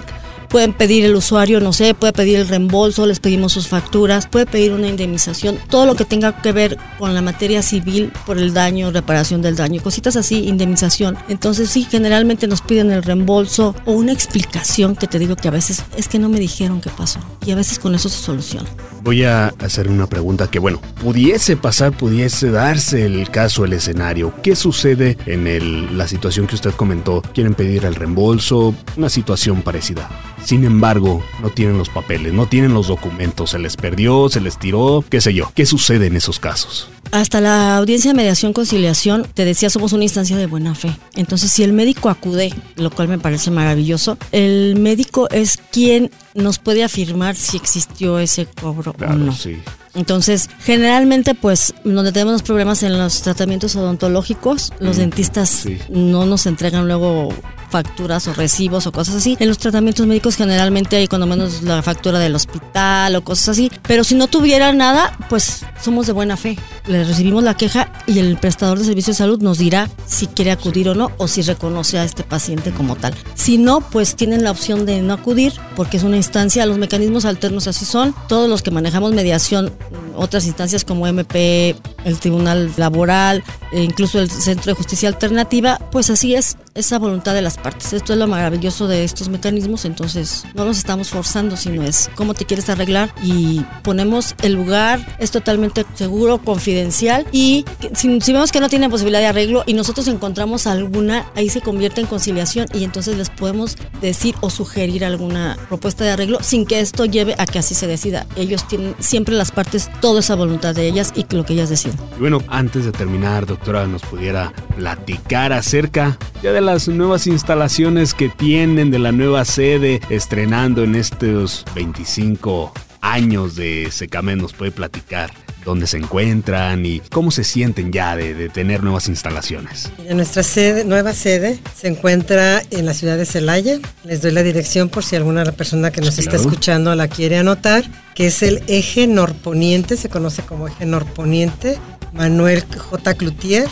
pueden 0.55 0.73
pedir 0.73 1.05
el 1.05 1.17
usuario, 1.17 1.59
no 1.59 1.73
sé, 1.73 1.95
puede 1.95 2.13
pedir 2.13 2.39
el 2.39 2.47
reembolso, 2.47 3.07
les 3.07 3.19
pedimos 3.19 3.53
sus 3.53 3.67
facturas, 3.67 4.29
puede 4.29 4.47
pedir 4.47 4.73
una 4.73 4.87
indemnización, 4.87 5.59
todo 5.69 5.85
lo 5.85 5.97
que 5.97 6.05
tenga 6.05 6.41
que 6.41 6.53
ver 6.53 6.79
con 6.97 7.13
la 7.13 7.23
materia 7.23 7.61
civil 7.61 8.13
por 8.25 8.39
el 8.39 8.55
daño, 8.55 8.93
reparación 8.93 9.43
del 9.43 9.57
daño, 9.57 9.83
cositas 9.83 10.15
así, 10.15 10.47
indemnización. 10.47 11.19
Entonces 11.29 11.71
sí, 11.71 11.89
generalmente 11.91 12.47
nos 12.47 12.63
piden 12.63 12.93
el 12.93 13.03
reembolso 13.03 13.75
o 13.85 13.93
una 13.95 14.13
explicación 14.13 14.95
que 14.95 15.09
te 15.09 15.19
digo 15.19 15.35
que 15.35 15.49
a 15.49 15.51
veces 15.51 15.83
es 15.97 16.07
que 16.07 16.21
no 16.21 16.29
me 16.29 16.39
dijeron 16.39 16.81
qué 16.81 16.91
pasó 16.91 17.19
y 17.45 17.51
a 17.51 17.57
veces 17.57 17.81
con 17.81 17.97
eso 17.97 18.09
se 18.09 18.23
soluciona. 18.23 18.71
Voy 19.05 19.23
a 19.23 19.49
hacer 19.59 19.91
una 19.91 20.07
pregunta 20.07 20.51
que, 20.51 20.59
bueno, 20.59 20.81
pudiese 21.03 21.59
pasar, 21.59 21.93
pudiese 21.93 22.51
darse 22.51 23.05
el 23.05 23.29
caso, 23.29 23.67
el 23.67 23.75
escenario. 23.75 24.33
¿Qué 24.43 24.57
sucede 24.57 25.19
en 25.27 25.47
el, 25.47 25.99
la 25.99 26.09
situación 26.09 26.47
que 26.47 26.55
usted 26.55 26.73
comentó? 26.73 27.21
¿Quieren 27.35 27.53
pedir 27.53 27.85
el 27.85 27.97
reembolso? 27.97 28.75
Una 28.97 29.11
situación 29.11 29.61
parecida. 29.61 30.09
Sin 30.43 30.65
embargo, 30.65 31.23
no 31.43 31.51
tienen 31.51 31.77
los 31.77 31.91
papeles, 31.91 32.33
no 32.33 32.47
tienen 32.47 32.73
los 32.73 32.89
documentos, 32.89 33.51
se 33.51 33.59
les 33.59 33.77
perdió, 33.77 34.31
se 34.31 34.41
les 34.41 34.59
tiró, 34.59 35.05
qué 35.11 35.21
sé 35.21 35.35
yo. 35.35 35.53
¿Qué 35.55 35.67
sucede 35.67 36.07
en 36.07 36.17
esos 36.17 36.41
casos? 36.41 36.89
Hasta 37.11 37.41
la 37.41 37.77
audiencia 37.77 38.11
de 38.11 38.17
mediación 38.17 38.53
conciliación, 38.53 39.27
te 39.35 39.45
decía, 39.45 39.71
somos 39.71 39.93
una 39.93 40.05
instancia 40.05 40.37
de 40.37 40.47
buena 40.47 40.75
fe. 40.75 40.97
Entonces, 41.15 41.53
si 41.53 41.63
el 41.63 41.73
médico 41.73 42.09
acude, 42.09 42.53
lo 42.77 42.91
cual 42.91 43.09
me 43.09 43.19
parece 43.19 43.51
maravilloso, 43.51 44.19
el 44.33 44.77
médico 44.77 45.29
es 45.31 45.59
quien 45.71 46.11
nos 46.35 46.59
puede 46.59 46.83
afirmar 46.83 47.37
si 47.37 47.57
existió 47.57 48.19
ese 48.19 48.47
cobro 48.47 48.95
o 48.99 49.13
no. 49.13 49.33
Sí. 49.33 49.59
Entonces, 49.95 50.51
generalmente, 50.61 51.35
pues, 51.35 51.73
donde 51.85 52.11
tenemos 52.11 52.43
problemas 52.43 52.83
en 52.83 52.99
los 52.99 53.23
tratamientos 53.23 53.77
odontológicos, 53.77 54.73
los 54.81 54.97
mm, 54.97 55.01
dentistas 55.01 55.67
no 55.89 56.27
nos 56.27 56.47
entregan 56.47 56.89
luego 56.89 57.33
facturas 57.75 58.29
o 58.29 58.33
recibos 58.33 58.87
o 58.87 58.93
cosas 58.93 59.17
así. 59.17 59.37
En 59.41 59.49
los 59.49 59.59
tratamientos 59.59 60.07
médicos 60.07 60.37
generalmente 60.37 60.95
hay 60.95 61.09
cuando 61.09 61.27
menos 61.27 61.65
la 61.65 61.83
factura 61.83 62.21
del 62.21 62.37
hospital 62.37 63.17
o 63.17 63.25
cosas 63.25 63.49
así. 63.49 63.69
Pero 63.83 64.05
si 64.05 64.15
no 64.15 64.29
tuviera 64.29 64.73
nada, 64.73 65.19
pues 65.29 65.65
somos 65.83 66.07
de 66.07 66.13
buena 66.13 66.37
fe. 66.37 66.57
Le 66.87 67.03
recibimos 67.03 67.43
la 67.43 67.57
queja 67.57 67.91
y 68.07 68.21
el 68.21 68.37
prestador 68.37 68.79
de 68.79 68.85
servicios 68.85 69.17
de 69.17 69.25
salud 69.25 69.43
nos 69.43 69.59
dirá 69.59 69.91
si 70.07 70.29
quiere 70.29 70.53
acudir 70.53 70.89
o 70.89 70.95
no 70.95 71.11
o 71.19 71.27
si 71.27 71.43
reconoce 71.43 71.99
a 71.99 72.05
este 72.05 72.23
paciente 72.23 72.71
como 72.71 72.95
tal. 72.95 73.13
Si 73.35 73.59
no, 73.59 73.81
pues 73.81 74.15
tienen 74.15 74.45
la 74.45 74.53
opción 74.53 74.87
de 74.87 75.03
no 75.03 75.13
acudir 75.13 75.55
porque 75.75 75.97
es 75.97 76.05
una 76.05 76.17
instancia, 76.17 76.67
los 76.67 76.79
mecanismos 76.79 77.25
alternos 77.25 77.67
así 77.67 77.85
son. 77.85 78.15
Todos 78.29 78.49
los 78.49 78.63
que 78.63 78.71
manejamos 78.71 79.13
mediación, 79.15 79.73
otras 80.15 80.47
instancias 80.47 80.85
como 80.85 81.09
MP, 81.09 81.75
el 82.05 82.21
Tribunal 82.21 82.71
Laboral, 82.77 83.43
e 83.73 83.83
incluso 83.83 84.21
el 84.21 84.31
Centro 84.31 84.71
de 84.71 84.77
Justicia 84.77 85.09
Alternativa, 85.09 85.81
pues 85.91 86.09
así 86.09 86.37
es 86.37 86.57
esa 86.75 86.99
voluntad 86.99 87.35
de 87.35 87.43
las 87.43 87.57
partes. 87.57 87.93
Esto 87.93 88.13
es 88.13 88.19
lo 88.19 88.27
maravilloso 88.27 88.89
de 88.89 89.05
estos 89.05 89.29
mecanismos, 89.29 89.85
entonces 89.85 90.45
no 90.55 90.65
los 90.65 90.79
estamos 90.79 91.11
forzando, 91.11 91.57
sino 91.57 91.83
es 91.83 92.11
cómo 92.15 92.35
te 92.35 92.45
quieres 92.45 92.69
arreglar 92.69 93.15
y 93.23 93.65
ponemos 93.83 94.35
el 94.43 94.55
lugar, 94.55 95.17
es 95.19 95.31
totalmente 95.31 95.87
seguro, 95.95 96.39
confidencial 96.39 97.27
y 97.33 97.65
si, 97.95 98.33
vemos 98.33 98.51
que 98.51 98.61
no 98.61 98.69
tiene 98.69 98.89
posibilidad 98.89 99.21
de 99.21 99.27
arreglo 99.27 99.63
y 99.67 99.75
nosotros 99.75 100.09
encontramos 100.09 100.67
alguna, 100.67 101.27
ahí 101.35 101.49
se 101.49 101.61
convierte 101.61 102.01
en 102.01 102.07
conciliación 102.07 102.67
y 102.75 102.85
entonces 102.85 103.17
les 103.17 103.31
podemos 103.31 103.77
decir 104.01 104.35
o 104.41 104.51
sugerir 104.51 105.05
alguna 105.05 105.57
propuesta 105.69 106.05
de 106.05 106.11
arreglo 106.11 106.39
sin 106.43 106.67
que 106.67 106.81
esto 106.81 107.05
lleve 107.05 107.35
a 107.39 107.47
que 107.47 107.59
así 107.61 107.75
se 107.75 107.87
decida. 107.87 108.27
Ellos 108.37 108.67
tienen 108.67 108.95
siempre 108.99 109.35
las 109.35 109.53
partes 109.53 109.91
toda 110.01 110.21
esa 110.21 110.35
voluntad 110.35 110.75
de 110.75 110.89
ellas 110.89 111.13
y 111.15 111.25
lo 111.35 111.45
que 111.45 111.55
ellas 111.55 111.69
deciden. 111.69 111.97
bueno, 112.19 112.41
antes 112.49 112.85
de 112.85 112.93
terminar, 112.93 113.47
doctora, 113.47 113.87
nos 113.87 114.03
pudiera 114.03 114.53
platicar 114.77 115.53
acerca 115.53 116.19
ya 116.43 116.53
de 116.53 116.64
las 116.65 116.89
nuevas 116.89 117.27
instalaciones 117.27 118.15
que 118.15 118.29
tienen, 118.29 118.91
de 118.91 118.99
la 118.99 119.13
nueva 119.13 119.45
sede, 119.45 120.01
estrenando 120.09 120.83
en 120.83 120.95
estos 120.95 121.65
25 121.75 122.73
años 123.01 123.55
de 123.55 123.89
Secame, 123.91 124.35
nos 124.37 124.55
puede 124.55 124.73
platicar 124.73 125.31
dónde 125.65 125.87
se 125.87 125.99
encuentran 125.99 126.85
y 126.85 127.01
cómo 127.01 127.31
se 127.31 127.45
sienten 127.45 127.93
ya 127.93 128.17
de, 128.17 128.49
tener 128.49 128.83
nuevas 128.83 129.09
instalaciones. 129.09 129.91
Nuestra 130.11 130.43
sede, 130.43 130.85
nueva 130.85 131.13
sede 131.13 131.59
se 131.75 131.89
encuentra 131.89 132.63
en 132.71 132.87
la 132.87 132.95
ciudad 132.95 133.17
de 133.17 133.27
Celaya. 133.27 133.79
Les 134.05 134.23
doy 134.23 134.33
la 134.33 134.43
dirección 134.43 134.89
por 134.89 135.05
si 135.05 135.17
alguna 135.17 135.45
persona 135.53 135.91
que 135.91 136.01
nos 136.01 136.19
está 136.19 136.37
escuchando 136.37 136.95
la 136.95 137.09
quiere 137.09 137.39
anotar, 137.39 137.85
que 138.15 138.27
es 138.27 138.43
el 138.43 138.63
eje 138.67 139.07
norponiente, 139.07 139.97
se 139.97 140.09
conoce 140.09 140.43
como 140.43 140.69
eje 140.69 140.87
norponiente, 140.87 141.79
Manuel 142.13 142.65
J. 142.65 143.15
Cloutier, 143.15 143.69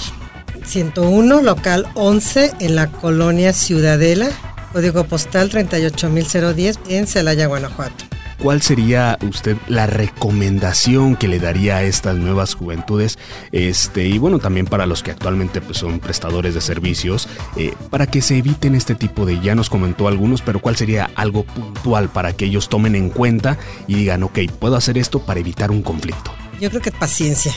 101, 0.64 1.42
local 1.42 1.87
11, 1.95 2.52
en 2.61 2.76
la 2.76 2.90
colonia 2.90 3.52
Ciudadela, 3.52 4.31
código 4.73 5.04
postal 5.04 5.50
38010, 5.50 6.81
en 6.88 7.07
Celaya, 7.07 7.47
Guanajuato. 7.47 8.12
¿cuál 8.42 8.61
sería 8.61 9.19
usted 9.23 9.57
la 9.69 9.87
recomendación 9.87 11.16
que 11.16 11.28
le 11.28 11.38
daría 11.38 11.76
a 11.76 11.83
estas 11.85 12.16
nuevas 12.16 12.54
juventudes? 12.54 13.19
Este, 13.52 14.07
y 14.07 14.19
bueno, 14.19 14.40
también 14.40 14.66
para 14.66 14.85
los 14.85 15.02
que 15.02 15.12
actualmente 15.12 15.61
pues, 15.61 15.78
son 15.78 16.00
prestadores 16.00 16.54
de 16.54 16.61
servicios, 16.61 17.28
eh, 17.57 17.75
para 17.90 18.07
que 18.07 18.21
se 18.21 18.38
eviten 18.38 18.75
este 18.75 18.95
tipo 18.95 19.25
de, 19.25 19.40
ya 19.40 19.54
nos 19.54 19.71
comentó 19.71 20.09
algunos, 20.09 20.42
pero 20.42 20.59
¿cuál 20.61 20.76
sería 20.76 21.11
algo 21.14 21.45
puntual 21.45 22.09
para 22.09 22.33
que 22.33 22.47
ellos 22.47 22.69
tomen 22.69 22.97
en 22.97 23.11
cuenta 23.11 23.59
y 23.87 23.95
digan, 23.95 24.25
ok, 24.25 24.40
puedo 24.59 24.76
hacer 24.76 24.99
esto 24.99 25.21
para 25.21 25.40
evitar 25.40 25.71
un 25.71 25.83
conflicto? 25.83 26.33
Yo 26.61 26.69
creo 26.69 26.83
que 26.83 26.92
paciencia 26.92 27.52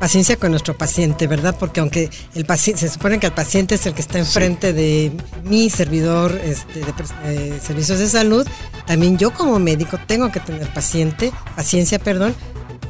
paciencia 0.00 0.36
con 0.36 0.50
nuestro 0.50 0.76
paciente, 0.76 1.26
¿verdad? 1.26 1.54
Porque 1.60 1.80
aunque 1.80 2.08
el 2.34 2.46
paciente, 2.46 2.80
se 2.80 2.88
supone 2.88 3.20
que 3.20 3.26
el 3.26 3.34
paciente 3.34 3.74
es 3.74 3.84
el 3.84 3.92
que 3.92 4.00
está 4.00 4.18
enfrente 4.18 4.72
de 4.72 5.12
mi 5.44 5.68
servidor 5.68 6.40
este, 6.42 6.80
de, 6.80 7.60
servicios 7.60 7.98
de 7.98 8.08
salud, 8.08 8.48
también 8.86 9.18
yo 9.18 9.30
como 9.30 9.58
médico 9.58 9.98
tengo 10.06 10.32
que 10.32 10.40
tener 10.40 10.72
paciente, 10.72 11.32
paciencia, 11.54 11.98
perdón, 11.98 12.34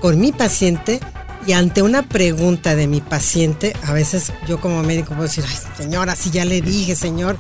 con 0.01 0.21
mi 0.21 0.31
paciente 0.31 1.01
y 1.49 1.53
ante 1.53 1.83
una 1.83 2.03
pregunta 2.03 2.77
de 2.77 2.87
mi 2.87 3.01
paciente, 3.01 3.75
a 3.83 3.93
veces 3.93 4.33
yo 4.47 4.61
como 4.61 4.81
médico 4.85 5.09
puedo 5.09 5.25
decir, 5.25 5.45
Ay, 5.49 5.57
señora, 5.77 6.15
si 6.15 6.31
ya 6.31 6.45
le 6.45 6.61
dije, 6.61 6.95
señor, 6.95 7.37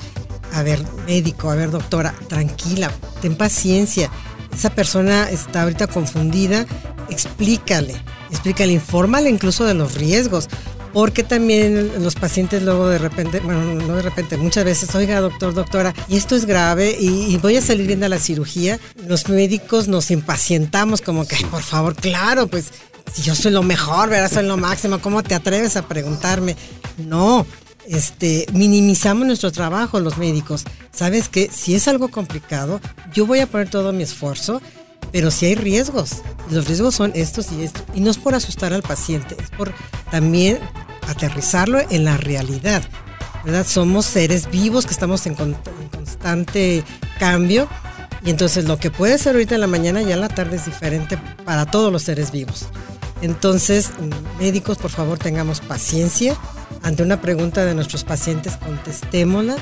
a 0.53 0.65
ver, 0.65 0.85
médico, 1.07 1.49
a 1.49 1.55
ver, 1.55 1.71
doctora, 1.71 2.13
tranquila, 2.29 2.91
ten 3.23 3.37
paciencia. 3.37 4.11
Esa 4.53 4.71
persona 4.71 5.31
está 5.31 5.63
ahorita 5.63 5.87
confundida, 5.87 6.67
explícale 7.09 7.95
explícale, 8.31 8.73
infórmale 8.73 9.31
incluso 9.31 9.65
de 9.65 9.75
los 9.75 9.95
riesgos. 9.95 10.49
Porque 10.93 11.23
también 11.23 12.03
los 12.03 12.17
pacientes 12.17 12.65
luego 12.65 12.89
de 12.89 12.99
repente, 12.99 13.39
bueno, 13.39 13.63
no 13.63 13.95
de 13.95 14.03
repente, 14.03 14.37
muchas 14.37 14.65
veces, 14.65 14.93
oiga, 14.97 15.21
doctor, 15.21 15.55
doctora, 15.55 15.95
y 16.09 16.17
esto 16.17 16.35
es 16.35 16.47
grave 16.47 16.97
y, 16.99 17.37
voy 17.37 17.57
a 17.57 17.63
salir 17.63 17.87
bien 17.87 18.01
de 18.01 18.09
la 18.09 18.19
cirugía. 18.19 18.81
Los 19.07 19.29
médicos 19.29 19.87
nos 19.87 20.11
impacientamos 20.11 21.01
como 21.01 21.29
que, 21.29 21.37
por 21.49 21.63
favor, 21.63 21.95
claro, 21.95 22.49
pues 22.49 22.73
si 23.13 23.23
yo 23.23 23.37
soy 23.37 23.53
lo 23.53 23.63
mejor, 23.63 24.09
¿verdad? 24.09 24.33
Soy 24.33 24.47
lo 24.47 24.57
máximo, 24.57 25.01
¿cómo 25.01 25.23
te 25.23 25.37
atreves 25.37 25.77
a 25.77 25.87
preguntarme? 25.87 26.57
No, 26.99 27.47
este, 27.87 28.47
minimizamos 28.53 29.27
nuestro 29.27 29.53
trabajo 29.53 30.01
los 30.01 30.19
médicos. 30.19 30.65
Sabes 30.93 31.29
que 31.29 31.51
si 31.53 31.75
es 31.75 31.89
algo 31.89 32.09
complicado, 32.09 32.81
yo 33.13 33.27
voy 33.27 33.41
a 33.41 33.47
poner 33.47 33.71
todo 33.71 33.93
mi 33.93 34.03
esfuerzo 34.03 34.61
pero 35.13 35.31
sí 35.31 35.47
hay 35.47 35.55
riesgos. 35.55 36.23
Los 36.51 36.67
riesgos 36.67 36.95
son 36.95 37.13
estos 37.15 37.53
y 37.53 37.63
estos. 37.63 37.83
Y 37.95 38.01
no 38.01 38.11
es 38.11 38.19
por 38.19 38.35
asustar 38.35 38.73
al 38.73 38.83
paciente, 38.83 39.37
es 39.41 39.51
por 39.51 39.73
también 40.11 40.59
aterrizarlo 41.09 41.81
en 41.91 42.05
la 42.05 42.17
realidad. 42.17 42.83
¿verdad? 43.45 43.67
Somos 43.67 44.07
seres 44.07 44.51
vivos 44.51 44.87
que 44.87 44.93
estamos 44.93 45.27
en, 45.27 45.35
constante 45.35 46.85
cambio. 47.19 47.69
Y 48.25 48.31
entonces 48.31 48.67
lo 48.67 48.79
que 48.79 48.91
puede 48.91 49.17
ser 49.17 49.35
ahorita 49.35 49.55
en 49.55 49.63
la 49.63 49.67
mañana 49.67 50.03
ya 50.03 50.15
en 50.15 50.21
la 50.21 50.29
tarde 50.29 50.57
es 50.57 50.67
diferente 50.67 51.19
para 51.45 51.67
todos 51.67 51.91
los 51.91 52.03
seres 52.03 52.31
vivos. 52.31 52.67
Entonces, 53.23 53.91
médicos, 54.39 54.79
por 54.79 54.91
favor, 54.91 55.19
tengamos 55.19 55.61
paciencia. 55.61 56.37
Ante 56.83 57.03
una 57.03 57.21
pregunta 57.21 57.65
de 57.65 57.75
nuestros 57.75 58.05
pacientes, 58.05 58.57
contestémosla 58.57 59.57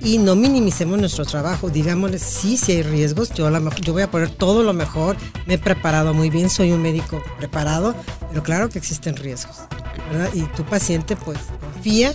y 0.00 0.18
no 0.18 0.36
minimicemos 0.36 0.98
nuestro 0.98 1.24
trabajo. 1.24 1.70
Digámosles, 1.70 2.22
sí, 2.22 2.56
si 2.56 2.72
hay 2.72 2.82
riesgos, 2.82 3.30
yo, 3.30 3.50
yo 3.80 3.92
voy 3.92 4.02
a 4.02 4.10
poner 4.10 4.30
todo 4.30 4.62
lo 4.62 4.72
mejor, 4.72 5.16
me 5.46 5.54
he 5.54 5.58
preparado 5.58 6.14
muy 6.14 6.30
bien, 6.30 6.50
soy 6.50 6.72
un 6.72 6.82
médico 6.82 7.22
preparado, 7.38 7.94
pero 8.28 8.42
claro 8.42 8.68
que 8.68 8.78
existen 8.78 9.16
riesgos. 9.16 9.56
Y 10.34 10.42
tu 10.42 10.64
paciente 10.64 11.16
pues 11.16 11.38
confía, 11.60 12.14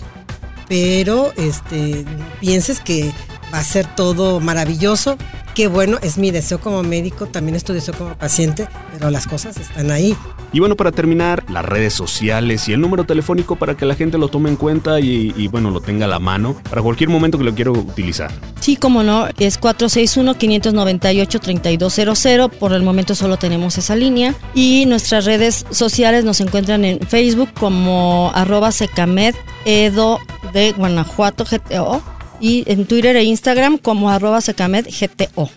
pero 0.68 1.32
este, 1.36 2.06
pienses 2.40 2.80
que 2.80 3.12
va 3.54 3.60
a 3.60 3.64
ser 3.64 3.86
todo 3.96 4.40
maravilloso. 4.40 5.18
Qué 5.54 5.68
bueno, 5.68 6.00
es 6.02 6.18
mi 6.18 6.32
deseo 6.32 6.60
como 6.60 6.82
médico, 6.82 7.28
también 7.28 7.56
es 7.56 7.64
tu 7.64 7.74
deseo 7.74 7.94
como 7.94 8.16
paciente, 8.16 8.68
pero 8.92 9.12
las 9.12 9.28
cosas 9.28 9.58
están 9.58 9.92
ahí. 9.92 10.18
Y 10.54 10.60
bueno, 10.60 10.78
para 10.78 10.92
terminar, 10.92 11.44
las 11.50 11.66
redes 11.66 11.94
sociales 11.94 12.70
y 12.70 12.74
el 12.74 12.82
número 12.82 13.06
telefónico 13.06 13.56
para 13.56 13.76
que 13.76 13.88
la 13.88 13.96
gente 13.96 14.20
lo 14.20 14.28
tome 14.28 14.50
en 14.50 14.56
cuenta 14.56 15.00
y, 15.00 15.48
bueno, 15.48 15.72
lo 15.72 15.82
tenga 15.82 16.06
a 16.06 16.08
la 16.08 16.20
mano 16.20 16.56
para 16.70 16.84
cualquier 16.84 17.10
momento 17.10 17.40
que 17.40 17.44
lo 17.44 17.56
quiero 17.56 17.72
utilizar. 17.72 18.32
Sí, 18.60 18.76
como 18.76 19.02
no, 19.02 19.28
es 19.40 19.60
461-598-3200. 19.60 22.52
Por 22.52 22.74
el 22.74 22.84
momento 22.84 23.16
solo 23.16 23.38
tenemos 23.38 23.80
esa 23.80 23.96
línea. 23.96 24.36
Y 24.54 24.86
nuestras 24.86 25.26
redes 25.26 25.66
sociales 25.72 26.24
nos 26.24 26.40
encuentran 26.40 26.86
en 26.86 27.00
Facebook 27.00 27.50
como 27.60 28.32
arroba 28.36 28.72
secamed 28.72 29.34
edo 29.66 30.20
de 30.54 30.74
Guanajuato 30.74 31.46
GTO 31.46 32.04
y 32.40 32.64
en 32.68 32.86
Twitter 32.86 33.16
e 33.16 33.24
Instagram 33.24 33.80
como 33.80 34.12
arroba 34.12 34.40
secamed 34.40 34.86
GTO 34.86 35.50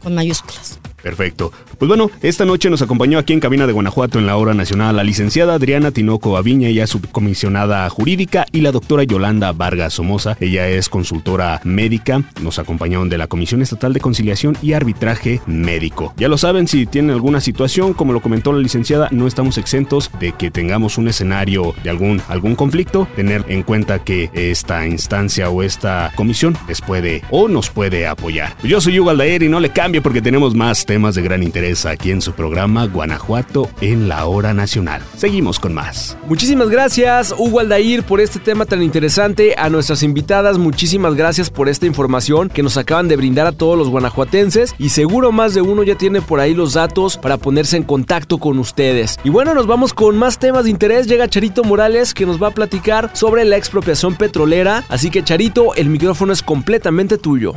con 0.00 0.14
mayúsculas. 0.14 0.78
Perfecto. 1.02 1.50
Pues 1.78 1.88
bueno, 1.88 2.10
esta 2.22 2.44
noche 2.44 2.70
nos 2.70 2.82
acompañó 2.82 3.18
aquí 3.18 3.32
en 3.32 3.40
Cabina 3.40 3.66
de 3.66 3.72
Guanajuato 3.72 4.18
en 4.18 4.26
la 4.26 4.36
hora 4.36 4.54
nacional 4.54 4.96
la 4.96 5.04
licenciada 5.04 5.54
Adriana 5.54 5.90
Tinoco 5.90 6.36
Aviña, 6.36 6.68
ella 6.68 6.84
es 6.84 6.90
subcomisionada 6.90 7.88
jurídica, 7.90 8.46
y 8.52 8.60
la 8.60 8.72
doctora 8.72 9.02
Yolanda 9.02 9.52
Vargas 9.52 9.94
Somoza, 9.94 10.36
ella 10.40 10.68
es 10.68 10.88
consultora 10.88 11.60
médica, 11.64 12.22
nos 12.40 12.58
acompañaron 12.58 13.08
de 13.08 13.18
la 13.18 13.26
Comisión 13.26 13.62
Estatal 13.62 13.92
de 13.92 14.00
Conciliación 14.00 14.56
y 14.62 14.74
Arbitraje 14.74 15.40
Médico. 15.46 16.14
Ya 16.16 16.28
lo 16.28 16.38
saben, 16.38 16.68
si 16.68 16.86
tienen 16.86 17.10
alguna 17.10 17.40
situación, 17.40 17.92
como 17.92 18.12
lo 18.12 18.22
comentó 18.22 18.52
la 18.52 18.60
licenciada, 18.60 19.08
no 19.10 19.26
estamos 19.26 19.58
exentos 19.58 20.10
de 20.20 20.32
que 20.32 20.50
tengamos 20.50 20.98
un 20.98 21.08
escenario 21.08 21.74
de 21.82 21.90
algún, 21.90 22.22
algún 22.28 22.54
conflicto, 22.54 23.08
tener 23.16 23.44
en 23.48 23.62
cuenta 23.62 23.98
que 23.98 24.30
esta 24.32 24.86
instancia 24.86 25.50
o 25.50 25.62
esta 25.62 26.12
comisión 26.14 26.56
les 26.68 26.80
puede 26.80 27.22
o 27.30 27.48
nos 27.48 27.70
puede 27.70 28.06
apoyar. 28.06 28.56
Yo 28.62 28.80
soy 28.80 29.00
Hugo 29.00 29.10
Aldair 29.10 29.42
y 29.42 29.48
no 29.48 29.60
le 29.60 29.70
cambie 29.70 30.00
porque 30.00 30.22
tenemos 30.22 30.54
más 30.54 30.86
temas 30.86 31.14
de 31.14 31.22
gran 31.22 31.42
interés 31.42 31.63
aquí 31.64 32.10
en 32.10 32.20
su 32.20 32.32
programa 32.32 32.86
Guanajuato 32.86 33.70
en 33.80 34.06
la 34.06 34.26
hora 34.26 34.52
nacional. 34.52 35.00
Seguimos 35.16 35.58
con 35.58 35.72
más. 35.72 36.16
Muchísimas 36.26 36.68
gracias 36.68 37.34
Hugo 37.36 37.60
Aldair 37.60 38.02
por 38.02 38.20
este 38.20 38.38
tema 38.38 38.66
tan 38.66 38.82
interesante. 38.82 39.54
A 39.56 39.70
nuestras 39.70 40.02
invitadas, 40.02 40.58
muchísimas 40.58 41.14
gracias 41.14 41.48
por 41.48 41.70
esta 41.70 41.86
información 41.86 42.50
que 42.50 42.62
nos 42.62 42.76
acaban 42.76 43.08
de 43.08 43.16
brindar 43.16 43.46
a 43.46 43.52
todos 43.52 43.78
los 43.78 43.88
guanajuatenses 43.88 44.74
y 44.78 44.90
seguro 44.90 45.32
más 45.32 45.54
de 45.54 45.62
uno 45.62 45.82
ya 45.82 45.96
tiene 45.96 46.20
por 46.20 46.38
ahí 46.38 46.52
los 46.54 46.74
datos 46.74 47.16
para 47.16 47.38
ponerse 47.38 47.78
en 47.78 47.84
contacto 47.84 48.36
con 48.36 48.58
ustedes. 48.58 49.18
Y 49.24 49.30
bueno, 49.30 49.54
nos 49.54 49.66
vamos 49.66 49.94
con 49.94 50.18
más 50.18 50.38
temas 50.38 50.64
de 50.64 50.70
interés. 50.70 51.06
Llega 51.06 51.28
Charito 51.28 51.64
Morales 51.64 52.12
que 52.12 52.26
nos 52.26 52.42
va 52.42 52.48
a 52.48 52.54
platicar 52.54 53.10
sobre 53.14 53.44
la 53.46 53.56
expropiación 53.56 54.16
petrolera. 54.16 54.84
Así 54.90 55.10
que 55.10 55.24
Charito, 55.24 55.74
el 55.74 55.88
micrófono 55.88 56.34
es 56.34 56.42
completamente 56.42 57.16
tuyo. 57.16 57.54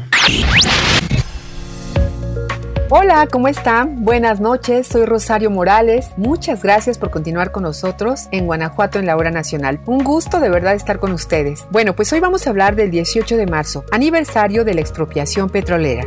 Hola, 2.90 3.28
¿cómo 3.30 3.50
están? 3.50 4.06
Buenas 4.06 4.40
noches, 4.40 4.88
soy 4.88 5.04
Rosario 5.06 5.52
Morales. 5.52 6.12
Muchas 6.16 6.64
gracias 6.64 6.98
por 6.98 7.12
continuar 7.12 7.52
con 7.52 7.64
nosotros 7.64 8.30
en 8.32 8.46
Guanajuato 8.46 8.98
en 8.98 9.06
la 9.06 9.18
hora 9.18 9.30
nacional. 9.30 9.82
Un 9.86 10.06
gusto 10.06 10.40
de 10.40 10.50
verdad 10.50 10.74
estar 10.74 10.98
con 10.98 11.12
ustedes. 11.12 11.68
Bueno, 11.70 11.98
pues 11.98 12.14
hoy 12.14 12.22
vamos 12.22 12.48
a 12.48 12.50
hablar 12.50 12.78
del 12.78 12.90
18 12.90 13.36
de 13.36 13.46
marzo, 13.46 13.84
aniversario 13.92 14.64
de 14.64 14.74
la 14.74 14.80
expropiación 14.80 15.50
petrolera. 15.50 16.06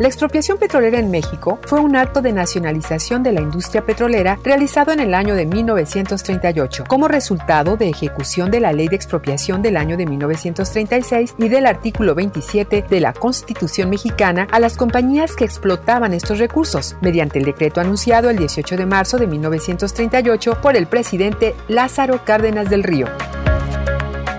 La 0.00 0.08
expropiación 0.08 0.56
petrolera 0.56 0.98
en 0.98 1.10
México 1.10 1.58
fue 1.66 1.78
un 1.78 1.94
acto 1.94 2.22
de 2.22 2.32
nacionalización 2.32 3.22
de 3.22 3.32
la 3.32 3.42
industria 3.42 3.84
petrolera 3.84 4.38
realizado 4.42 4.92
en 4.92 5.00
el 5.00 5.12
año 5.12 5.34
de 5.34 5.44
1938 5.44 6.84
como 6.88 7.06
resultado 7.06 7.76
de 7.76 7.90
ejecución 7.90 8.50
de 8.50 8.60
la 8.60 8.72
ley 8.72 8.88
de 8.88 8.96
expropiación 8.96 9.60
del 9.60 9.76
año 9.76 9.98
de 9.98 10.06
1936 10.06 11.34
y 11.36 11.50
del 11.50 11.66
artículo 11.66 12.14
27 12.14 12.86
de 12.88 13.00
la 13.00 13.12
Constitución 13.12 13.90
mexicana 13.90 14.48
a 14.50 14.58
las 14.58 14.78
compañías 14.78 15.36
que 15.36 15.44
explotaban 15.44 16.14
estos 16.14 16.38
recursos 16.38 16.96
mediante 17.02 17.38
el 17.38 17.44
decreto 17.44 17.82
anunciado 17.82 18.30
el 18.30 18.38
18 18.38 18.78
de 18.78 18.86
marzo 18.86 19.18
de 19.18 19.26
1938 19.26 20.62
por 20.62 20.78
el 20.78 20.86
presidente 20.86 21.54
Lázaro 21.68 22.24
Cárdenas 22.24 22.70
del 22.70 22.84
Río. 22.84 23.06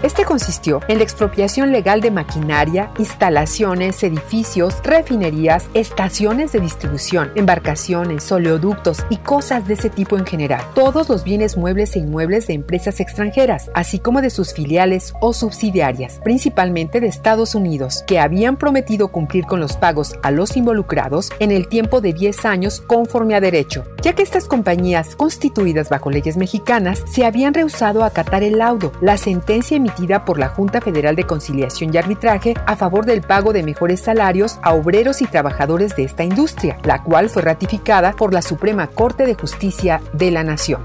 Este 0.03 0.25
consistió 0.25 0.79
en 0.87 0.97
la 0.97 1.03
expropiación 1.03 1.71
legal 1.71 2.01
de 2.01 2.09
maquinaria, 2.09 2.89
instalaciones, 2.97 4.03
edificios, 4.03 4.77
refinerías, 4.83 5.67
estaciones 5.75 6.51
de 6.51 6.59
distribución, 6.59 7.31
embarcaciones, 7.35 8.31
oleoductos 8.31 9.05
y 9.11 9.17
cosas 9.17 9.67
de 9.67 9.75
ese 9.75 9.91
tipo 9.91 10.17
en 10.17 10.25
general. 10.25 10.63
Todos 10.73 11.07
los 11.07 11.23
bienes 11.23 11.55
muebles 11.55 11.95
e 11.95 11.99
inmuebles 11.99 12.47
de 12.47 12.53
empresas 12.53 12.99
extranjeras, 12.99 13.69
así 13.75 13.99
como 13.99 14.23
de 14.23 14.31
sus 14.31 14.55
filiales 14.55 15.13
o 15.21 15.33
subsidiarias, 15.33 16.19
principalmente 16.23 16.99
de 16.99 17.05
Estados 17.05 17.53
Unidos, 17.53 18.03
que 18.07 18.19
habían 18.19 18.57
prometido 18.57 19.09
cumplir 19.09 19.45
con 19.45 19.59
los 19.59 19.77
pagos 19.77 20.15
a 20.23 20.31
los 20.31 20.57
involucrados 20.57 21.29
en 21.37 21.51
el 21.51 21.67
tiempo 21.67 22.01
de 22.01 22.13
10 22.13 22.45
años 22.45 22.81
conforme 22.81 23.35
a 23.35 23.39
derecho, 23.39 23.85
ya 24.01 24.13
que 24.13 24.23
estas 24.23 24.45
compañías 24.45 25.15
constituidas 25.15 25.89
bajo 25.89 26.09
leyes 26.09 26.37
mexicanas 26.37 27.03
se 27.05 27.23
habían 27.23 27.53
rehusado 27.53 28.03
a 28.03 28.07
acatar 28.07 28.41
el 28.41 28.57
laudo, 28.57 28.93
la 28.99 29.17
sentencia 29.17 29.77
emitida 29.77 29.90
por 30.25 30.39
la 30.39 30.49
Junta 30.49 30.81
Federal 30.81 31.15
de 31.15 31.25
Conciliación 31.25 31.93
y 31.93 31.97
Arbitraje 31.97 32.53
a 32.65 32.75
favor 32.75 33.05
del 33.05 33.21
pago 33.21 33.53
de 33.53 33.63
mejores 33.63 34.01
salarios 34.01 34.57
a 34.61 34.73
obreros 34.73 35.21
y 35.21 35.25
trabajadores 35.25 35.95
de 35.95 36.03
esta 36.03 36.23
industria, 36.23 36.77
la 36.83 37.03
cual 37.03 37.29
fue 37.29 37.41
ratificada 37.41 38.13
por 38.13 38.33
la 38.33 38.41
Suprema 38.41 38.87
Corte 38.87 39.25
de 39.25 39.35
Justicia 39.35 40.01
de 40.13 40.31
la 40.31 40.43
Nación. 40.43 40.81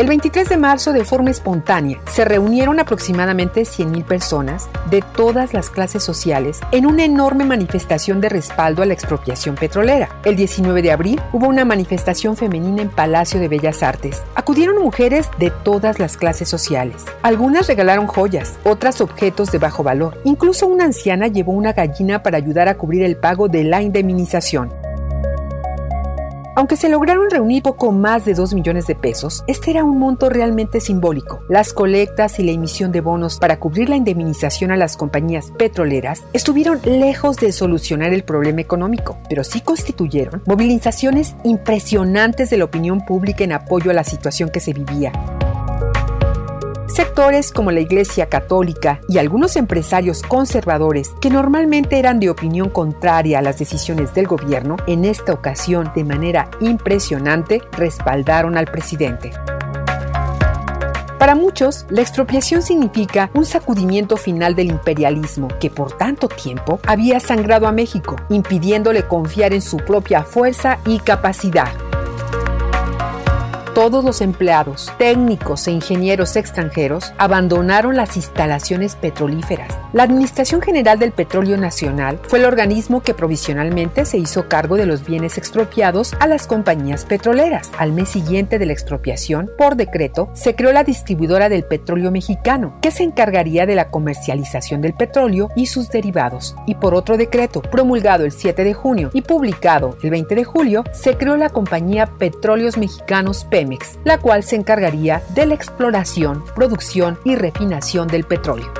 El 0.00 0.06
23 0.06 0.48
de 0.48 0.56
marzo, 0.56 0.94
de 0.94 1.04
forma 1.04 1.28
espontánea, 1.28 2.00
se 2.10 2.24
reunieron 2.24 2.80
aproximadamente 2.80 3.64
100.000 3.64 4.02
personas 4.06 4.70
de 4.88 5.02
todas 5.02 5.52
las 5.52 5.68
clases 5.68 6.02
sociales 6.02 6.60
en 6.72 6.86
una 6.86 7.04
enorme 7.04 7.44
manifestación 7.44 8.18
de 8.22 8.30
respaldo 8.30 8.82
a 8.82 8.86
la 8.86 8.94
expropiación 8.94 9.56
petrolera. 9.56 10.08
El 10.24 10.36
19 10.36 10.80
de 10.80 10.92
abril 10.92 11.20
hubo 11.34 11.48
una 11.48 11.66
manifestación 11.66 12.34
femenina 12.34 12.80
en 12.80 12.88
Palacio 12.88 13.38
de 13.40 13.48
Bellas 13.48 13.82
Artes. 13.82 14.22
Acudieron 14.34 14.82
mujeres 14.82 15.28
de 15.38 15.50
todas 15.50 15.98
las 15.98 16.16
clases 16.16 16.48
sociales. 16.48 17.04
Algunas 17.20 17.66
regalaron 17.66 18.06
joyas, 18.06 18.58
otras 18.64 19.02
objetos 19.02 19.52
de 19.52 19.58
bajo 19.58 19.82
valor. 19.82 20.18
Incluso 20.24 20.66
una 20.66 20.84
anciana 20.84 21.26
llevó 21.26 21.52
una 21.52 21.74
gallina 21.74 22.22
para 22.22 22.38
ayudar 22.38 22.68
a 22.68 22.78
cubrir 22.78 23.02
el 23.02 23.18
pago 23.18 23.48
de 23.48 23.64
la 23.64 23.82
indemnización. 23.82 24.79
Aunque 26.60 26.76
se 26.76 26.90
lograron 26.90 27.30
reunir 27.30 27.62
poco 27.62 27.90
más 27.90 28.26
de 28.26 28.34
2 28.34 28.52
millones 28.52 28.86
de 28.86 28.94
pesos, 28.94 29.44
este 29.46 29.70
era 29.70 29.82
un 29.82 29.98
monto 29.98 30.28
realmente 30.28 30.78
simbólico. 30.82 31.40
Las 31.48 31.72
colectas 31.72 32.38
y 32.38 32.42
la 32.42 32.52
emisión 32.52 32.92
de 32.92 33.00
bonos 33.00 33.38
para 33.38 33.58
cubrir 33.58 33.88
la 33.88 33.96
indemnización 33.96 34.70
a 34.70 34.76
las 34.76 34.98
compañías 34.98 35.52
petroleras 35.56 36.22
estuvieron 36.34 36.78
lejos 36.84 37.38
de 37.38 37.52
solucionar 37.52 38.12
el 38.12 38.24
problema 38.24 38.60
económico, 38.60 39.16
pero 39.26 39.42
sí 39.42 39.62
constituyeron 39.62 40.42
movilizaciones 40.44 41.34
impresionantes 41.44 42.50
de 42.50 42.58
la 42.58 42.66
opinión 42.66 43.06
pública 43.06 43.42
en 43.42 43.52
apoyo 43.52 43.90
a 43.90 43.94
la 43.94 44.04
situación 44.04 44.50
que 44.50 44.60
se 44.60 44.74
vivía. 44.74 45.12
Sectores 46.94 47.52
como 47.52 47.70
la 47.70 47.78
Iglesia 47.78 48.28
Católica 48.28 49.00
y 49.08 49.18
algunos 49.18 49.54
empresarios 49.54 50.22
conservadores, 50.22 51.10
que 51.20 51.30
normalmente 51.30 52.00
eran 52.00 52.18
de 52.18 52.30
opinión 52.30 52.68
contraria 52.68 53.38
a 53.38 53.42
las 53.42 53.60
decisiones 53.60 54.12
del 54.12 54.26
gobierno, 54.26 54.76
en 54.88 55.04
esta 55.04 55.32
ocasión, 55.32 55.92
de 55.94 56.02
manera 56.02 56.50
impresionante, 56.60 57.62
respaldaron 57.72 58.56
al 58.56 58.66
presidente. 58.66 59.30
Para 61.20 61.36
muchos, 61.36 61.86
la 61.90 62.00
expropiación 62.00 62.60
significa 62.62 63.30
un 63.34 63.44
sacudimiento 63.44 64.16
final 64.16 64.56
del 64.56 64.70
imperialismo 64.70 65.46
que 65.60 65.70
por 65.70 65.96
tanto 65.96 66.26
tiempo 66.26 66.80
había 66.86 67.20
sangrado 67.20 67.68
a 67.68 67.72
México, 67.72 68.16
impidiéndole 68.30 69.04
confiar 69.04 69.52
en 69.52 69.62
su 69.62 69.76
propia 69.76 70.24
fuerza 70.24 70.78
y 70.86 70.98
capacidad 70.98 71.68
todos 73.80 74.04
los 74.04 74.20
empleados, 74.20 74.92
técnicos 74.98 75.66
e 75.66 75.70
ingenieros 75.70 76.36
extranjeros 76.36 77.14
abandonaron 77.16 77.96
las 77.96 78.14
instalaciones 78.14 78.94
petrolíferas. 78.94 79.74
La 79.94 80.02
Administración 80.02 80.60
General 80.60 80.98
del 80.98 81.12
Petróleo 81.12 81.56
Nacional 81.56 82.20
fue 82.24 82.40
el 82.40 82.44
organismo 82.44 83.00
que 83.00 83.14
provisionalmente 83.14 84.04
se 84.04 84.18
hizo 84.18 84.50
cargo 84.50 84.76
de 84.76 84.84
los 84.84 85.06
bienes 85.06 85.38
expropiados 85.38 86.12
a 86.20 86.26
las 86.26 86.46
compañías 86.46 87.06
petroleras. 87.06 87.70
Al 87.78 87.92
mes 87.92 88.10
siguiente 88.10 88.58
de 88.58 88.66
la 88.66 88.74
expropiación, 88.74 89.50
por 89.56 89.76
decreto, 89.76 90.28
se 90.34 90.54
creó 90.54 90.72
la 90.72 90.84
distribuidora 90.84 91.48
del 91.48 91.64
petróleo 91.64 92.10
mexicano, 92.10 92.76
que 92.82 92.90
se 92.90 93.02
encargaría 93.02 93.64
de 93.64 93.76
la 93.76 93.90
comercialización 93.90 94.82
del 94.82 94.92
petróleo 94.92 95.48
y 95.56 95.64
sus 95.64 95.88
derivados. 95.88 96.54
Y 96.66 96.74
por 96.74 96.94
otro 96.94 97.16
decreto, 97.16 97.62
promulgado 97.62 98.26
el 98.26 98.32
7 98.32 98.62
de 98.62 98.74
junio 98.74 99.08
y 99.14 99.22
publicado 99.22 99.96
el 100.02 100.10
20 100.10 100.34
de 100.34 100.44
julio, 100.44 100.84
se 100.92 101.16
creó 101.16 101.38
la 101.38 101.48
compañía 101.48 102.04
Petróleos 102.18 102.76
Mexicanos 102.76 103.46
PEM 103.48 103.69
la 104.04 104.18
cual 104.18 104.42
se 104.42 104.56
encargaría 104.56 105.22
de 105.34 105.46
la 105.46 105.54
exploración, 105.54 106.44
producción 106.54 107.18
y 107.24 107.36
refinación 107.36 108.08
del 108.08 108.24
petróleo 108.24 108.72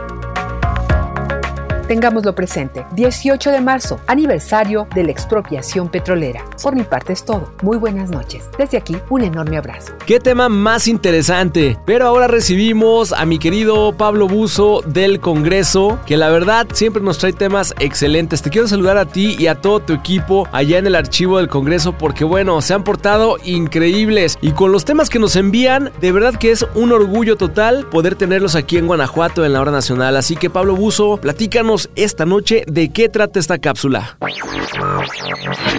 tengámoslo 1.90 2.37
presente. 2.37 2.87
18 2.92 3.50
de 3.50 3.61
marzo, 3.61 3.98
aniversario 4.07 4.87
de 4.94 5.03
la 5.03 5.11
expropiación 5.11 5.88
petrolera. 5.88 6.44
Por 6.62 6.76
mi 6.76 6.85
parte 6.85 7.12
es 7.12 7.24
todo. 7.24 7.53
Muy 7.62 7.79
buenas 7.79 8.11
noches. 8.11 8.48
Desde 8.57 8.76
aquí, 8.76 8.96
un 9.09 9.22
enorme 9.22 9.57
abrazo. 9.57 9.94
Qué 10.07 10.20
tema 10.20 10.48
más 10.48 10.87
interesante. 10.87 11.76
Pero 11.87 12.07
ahora 12.07 12.29
recibimos 12.29 13.12
a 13.12 13.26
mi 13.26 13.40
querido 13.40 13.92
Pablo 13.96 14.29
Buzo 14.29 14.83
del 14.87 15.18
Congreso, 15.18 15.98
que 16.07 16.16
la 16.16 16.29
verdad 16.29 16.68
siempre 16.72 17.03
nos 17.03 17.18
trae 17.18 17.33
temas 17.33 17.74
excelentes. 17.81 18.40
Te 18.40 18.50
quiero 18.50 18.68
saludar 18.68 18.96
a 18.96 19.07
ti 19.07 19.35
y 19.37 19.48
a 19.48 19.57
todo 19.57 19.81
tu 19.81 19.92
equipo 19.92 20.46
allá 20.53 20.79
en 20.79 20.87
el 20.87 20.94
archivo 20.94 21.38
del 21.38 21.48
Congreso, 21.48 21.98
porque 21.98 22.22
bueno, 22.22 22.62
se 22.62 22.72
han 22.72 22.85
portado 22.85 23.37
increíbles. 23.42 24.38
Y 24.40 24.53
con 24.53 24.70
los 24.70 24.85
temas 24.85 25.11
que 25.11 25.18
nos 25.18 25.35
envían, 25.35 25.90
de 26.00 26.12
verdad 26.12 26.37
que 26.37 26.53
es 26.53 26.64
un 26.76 26.92
orgullo 26.92 27.35
total 27.35 27.85
poder 27.87 28.14
tenerlos 28.14 28.55
aquí 28.55 28.76
en 28.76 28.87
Guanajuato 28.87 29.44
en 29.44 29.55
la 29.55 29.61
hora 29.61 29.72
nacional. 29.72 30.16
Así 30.16 30.37
que 30.37 30.50
Pablo 30.50 30.76
Buzo, 30.76 31.16
platícanos 31.16 31.80
esta 31.97 32.27
noche 32.27 32.64
de 32.66 32.90
qué 32.90 33.09
trata 33.09 33.40
esta 33.40 33.59
cápsula. 33.59 34.19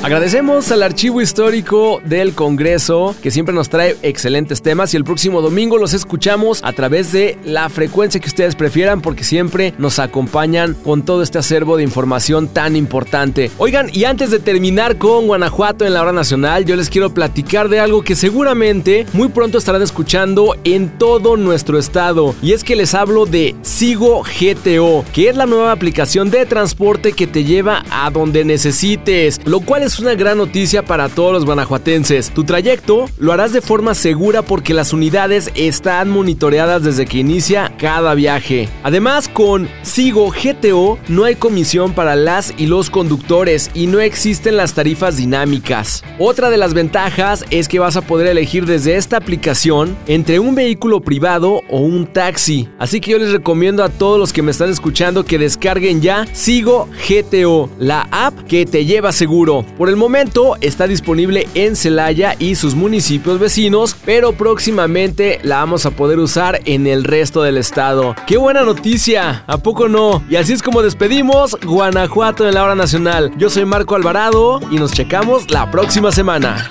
Agradecemos 0.06 0.70
al 0.70 0.84
Archivo 0.84 1.20
Histórico 1.20 2.00
del 2.04 2.32
Congreso 2.32 3.16
que 3.20 3.32
siempre 3.32 3.52
nos 3.52 3.68
trae 3.68 3.96
excelentes 4.02 4.62
temas 4.62 4.94
y 4.94 4.96
el 4.96 5.02
próximo 5.02 5.42
domingo 5.42 5.78
los 5.78 5.94
escuchamos 5.94 6.60
a 6.62 6.72
través 6.74 7.10
de 7.10 7.36
la 7.44 7.68
frecuencia 7.68 8.20
que 8.20 8.28
ustedes 8.28 8.54
prefieran 8.54 9.00
porque 9.00 9.24
siempre 9.24 9.74
nos 9.78 9.98
acompañan 9.98 10.74
con 10.74 11.04
todo 11.04 11.24
este 11.24 11.38
acervo 11.38 11.76
de 11.76 11.82
información 11.82 12.46
tan 12.46 12.76
importante. 12.76 13.50
Oigan, 13.58 13.90
y 13.92 14.04
antes 14.04 14.30
de 14.30 14.38
terminar 14.38 14.96
con 14.96 15.26
Guanajuato 15.26 15.84
en 15.84 15.94
la 15.94 16.02
hora 16.02 16.12
nacional, 16.12 16.64
yo 16.64 16.76
les 16.76 16.88
quiero 16.88 17.12
platicar 17.12 17.68
de 17.68 17.80
algo 17.80 18.02
que 18.02 18.14
seguramente 18.14 19.06
muy 19.12 19.26
pronto 19.26 19.58
estarán 19.58 19.82
escuchando 19.82 20.54
en 20.62 20.88
todo 20.98 21.36
nuestro 21.36 21.80
estado 21.80 22.32
y 22.42 22.52
es 22.52 22.62
que 22.62 22.76
les 22.76 22.94
hablo 22.94 23.26
de 23.26 23.56
Sigo 23.62 24.22
GTO, 24.22 25.04
que 25.12 25.30
es 25.30 25.36
la 25.36 25.46
nueva 25.46 25.72
aplicación 25.72 26.30
de 26.30 26.46
transporte 26.46 27.12
que 27.12 27.26
te 27.26 27.42
lleva 27.42 27.84
a 27.90 28.08
donde 28.12 28.44
necesites, 28.44 29.40
lo 29.44 29.58
cual 29.58 29.82
es 29.82 29.95
una 30.00 30.14
gran 30.14 30.38
noticia 30.38 30.84
para 30.84 31.08
todos 31.08 31.32
los 31.32 31.44
guanajuatenses. 31.44 32.30
Tu 32.30 32.44
trayecto 32.44 33.06
lo 33.18 33.32
harás 33.32 33.52
de 33.52 33.60
forma 33.60 33.94
segura 33.94 34.42
porque 34.42 34.74
las 34.74 34.92
unidades 34.92 35.50
están 35.54 36.08
monitoreadas 36.10 36.82
desde 36.82 37.06
que 37.06 37.18
inicia 37.18 37.72
cada 37.78 38.14
viaje. 38.14 38.68
Además, 38.82 39.28
con 39.28 39.68
Sigo 39.82 40.30
GTO 40.30 40.98
no 41.08 41.24
hay 41.24 41.36
comisión 41.36 41.92
para 41.92 42.16
las 42.16 42.54
y 42.56 42.66
los 42.66 42.90
conductores 42.90 43.70
y 43.74 43.86
no 43.86 44.00
existen 44.00 44.56
las 44.56 44.74
tarifas 44.74 45.16
dinámicas. 45.16 46.02
Otra 46.18 46.50
de 46.50 46.56
las 46.56 46.74
ventajas 46.74 47.44
es 47.50 47.68
que 47.68 47.78
vas 47.78 47.96
a 47.96 48.02
poder 48.02 48.26
elegir 48.26 48.66
desde 48.66 48.96
esta 48.96 49.16
aplicación 49.16 49.96
entre 50.06 50.38
un 50.38 50.54
vehículo 50.54 51.00
privado 51.00 51.62
o 51.70 51.80
un 51.80 52.06
taxi. 52.06 52.68
Así 52.78 53.00
que 53.00 53.12
yo 53.12 53.18
les 53.18 53.32
recomiendo 53.32 53.84
a 53.84 53.88
todos 53.88 54.18
los 54.18 54.32
que 54.32 54.42
me 54.42 54.50
están 54.50 54.70
escuchando 54.70 55.24
que 55.24 55.38
descarguen 55.38 56.00
ya 56.00 56.26
Sigo 56.32 56.88
GTO, 57.08 57.70
la 57.78 58.08
app 58.10 58.46
que 58.46 58.66
te 58.66 58.84
lleva 58.84 59.12
seguro. 59.12 59.64
Por 59.76 59.90
el 59.90 59.96
momento 59.96 60.56
está 60.62 60.86
disponible 60.86 61.48
en 61.52 61.76
Celaya 61.76 62.34
y 62.38 62.54
sus 62.54 62.74
municipios 62.74 63.38
vecinos, 63.38 63.94
pero 64.06 64.32
próximamente 64.32 65.38
la 65.42 65.58
vamos 65.58 65.84
a 65.84 65.90
poder 65.90 66.18
usar 66.18 66.60
en 66.64 66.86
el 66.86 67.04
resto 67.04 67.42
del 67.42 67.58
estado. 67.58 68.14
¡Qué 68.26 68.38
buena 68.38 68.62
noticia! 68.62 69.44
¿A 69.46 69.58
poco 69.58 69.86
no? 69.86 70.22
Y 70.30 70.36
así 70.36 70.54
es 70.54 70.62
como 70.62 70.80
despedimos 70.80 71.58
Guanajuato 71.62 72.48
en 72.48 72.54
la 72.54 72.64
hora 72.64 72.74
nacional. 72.74 73.32
Yo 73.36 73.50
soy 73.50 73.66
Marco 73.66 73.94
Alvarado 73.94 74.60
y 74.70 74.76
nos 74.76 74.92
checamos 74.92 75.50
la 75.50 75.70
próxima 75.70 76.10
semana. 76.10 76.70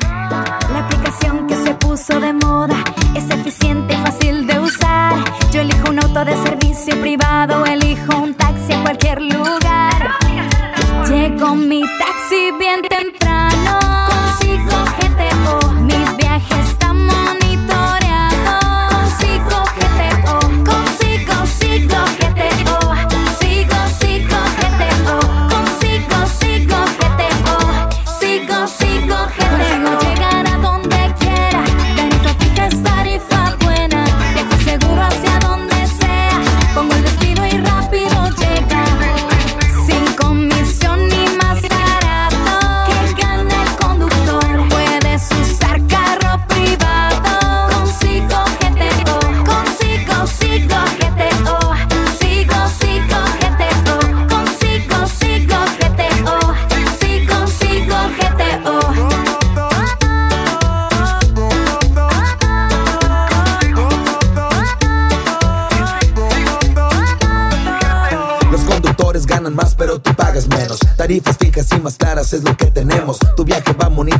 La 0.71 0.79
aplicación 0.79 1.45
que 1.45 1.57
se 1.57 1.75
puso 1.75 2.19
de 2.19 2.33
moda 2.33 2.83
es 3.13 3.29
eficiente 3.29 3.93
y 3.93 3.97
fácil 3.97 4.47
de 4.47 4.59
usar. 4.59 5.13
Yo 5.51 5.61
elijo 5.61 5.91
un 5.91 5.99
auto 5.99 6.25
de 6.25 6.35
servicio 6.37 6.99
privado, 6.99 7.65
elijo 7.65 8.17
un 8.17 8.33
taxi 8.33 8.73
a 8.73 8.81
cualquier 8.81 9.21
lugar. 9.21 10.09
Llego 11.07 11.53
mi 11.53 11.81
taxi 11.99 12.14
bien 12.81 12.89
temprano. 12.89 13.24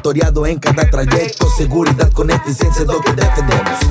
Monitoreado 0.06 0.46
en 0.46 0.60
cada 0.60 0.88
trayecto. 0.90 1.50
Seguridad 1.58 2.12
con 2.12 2.30
eficiencia 2.30 2.82
es 2.82 2.88
lo 2.88 3.02
que 3.02 3.12
defendemos. 3.14 3.85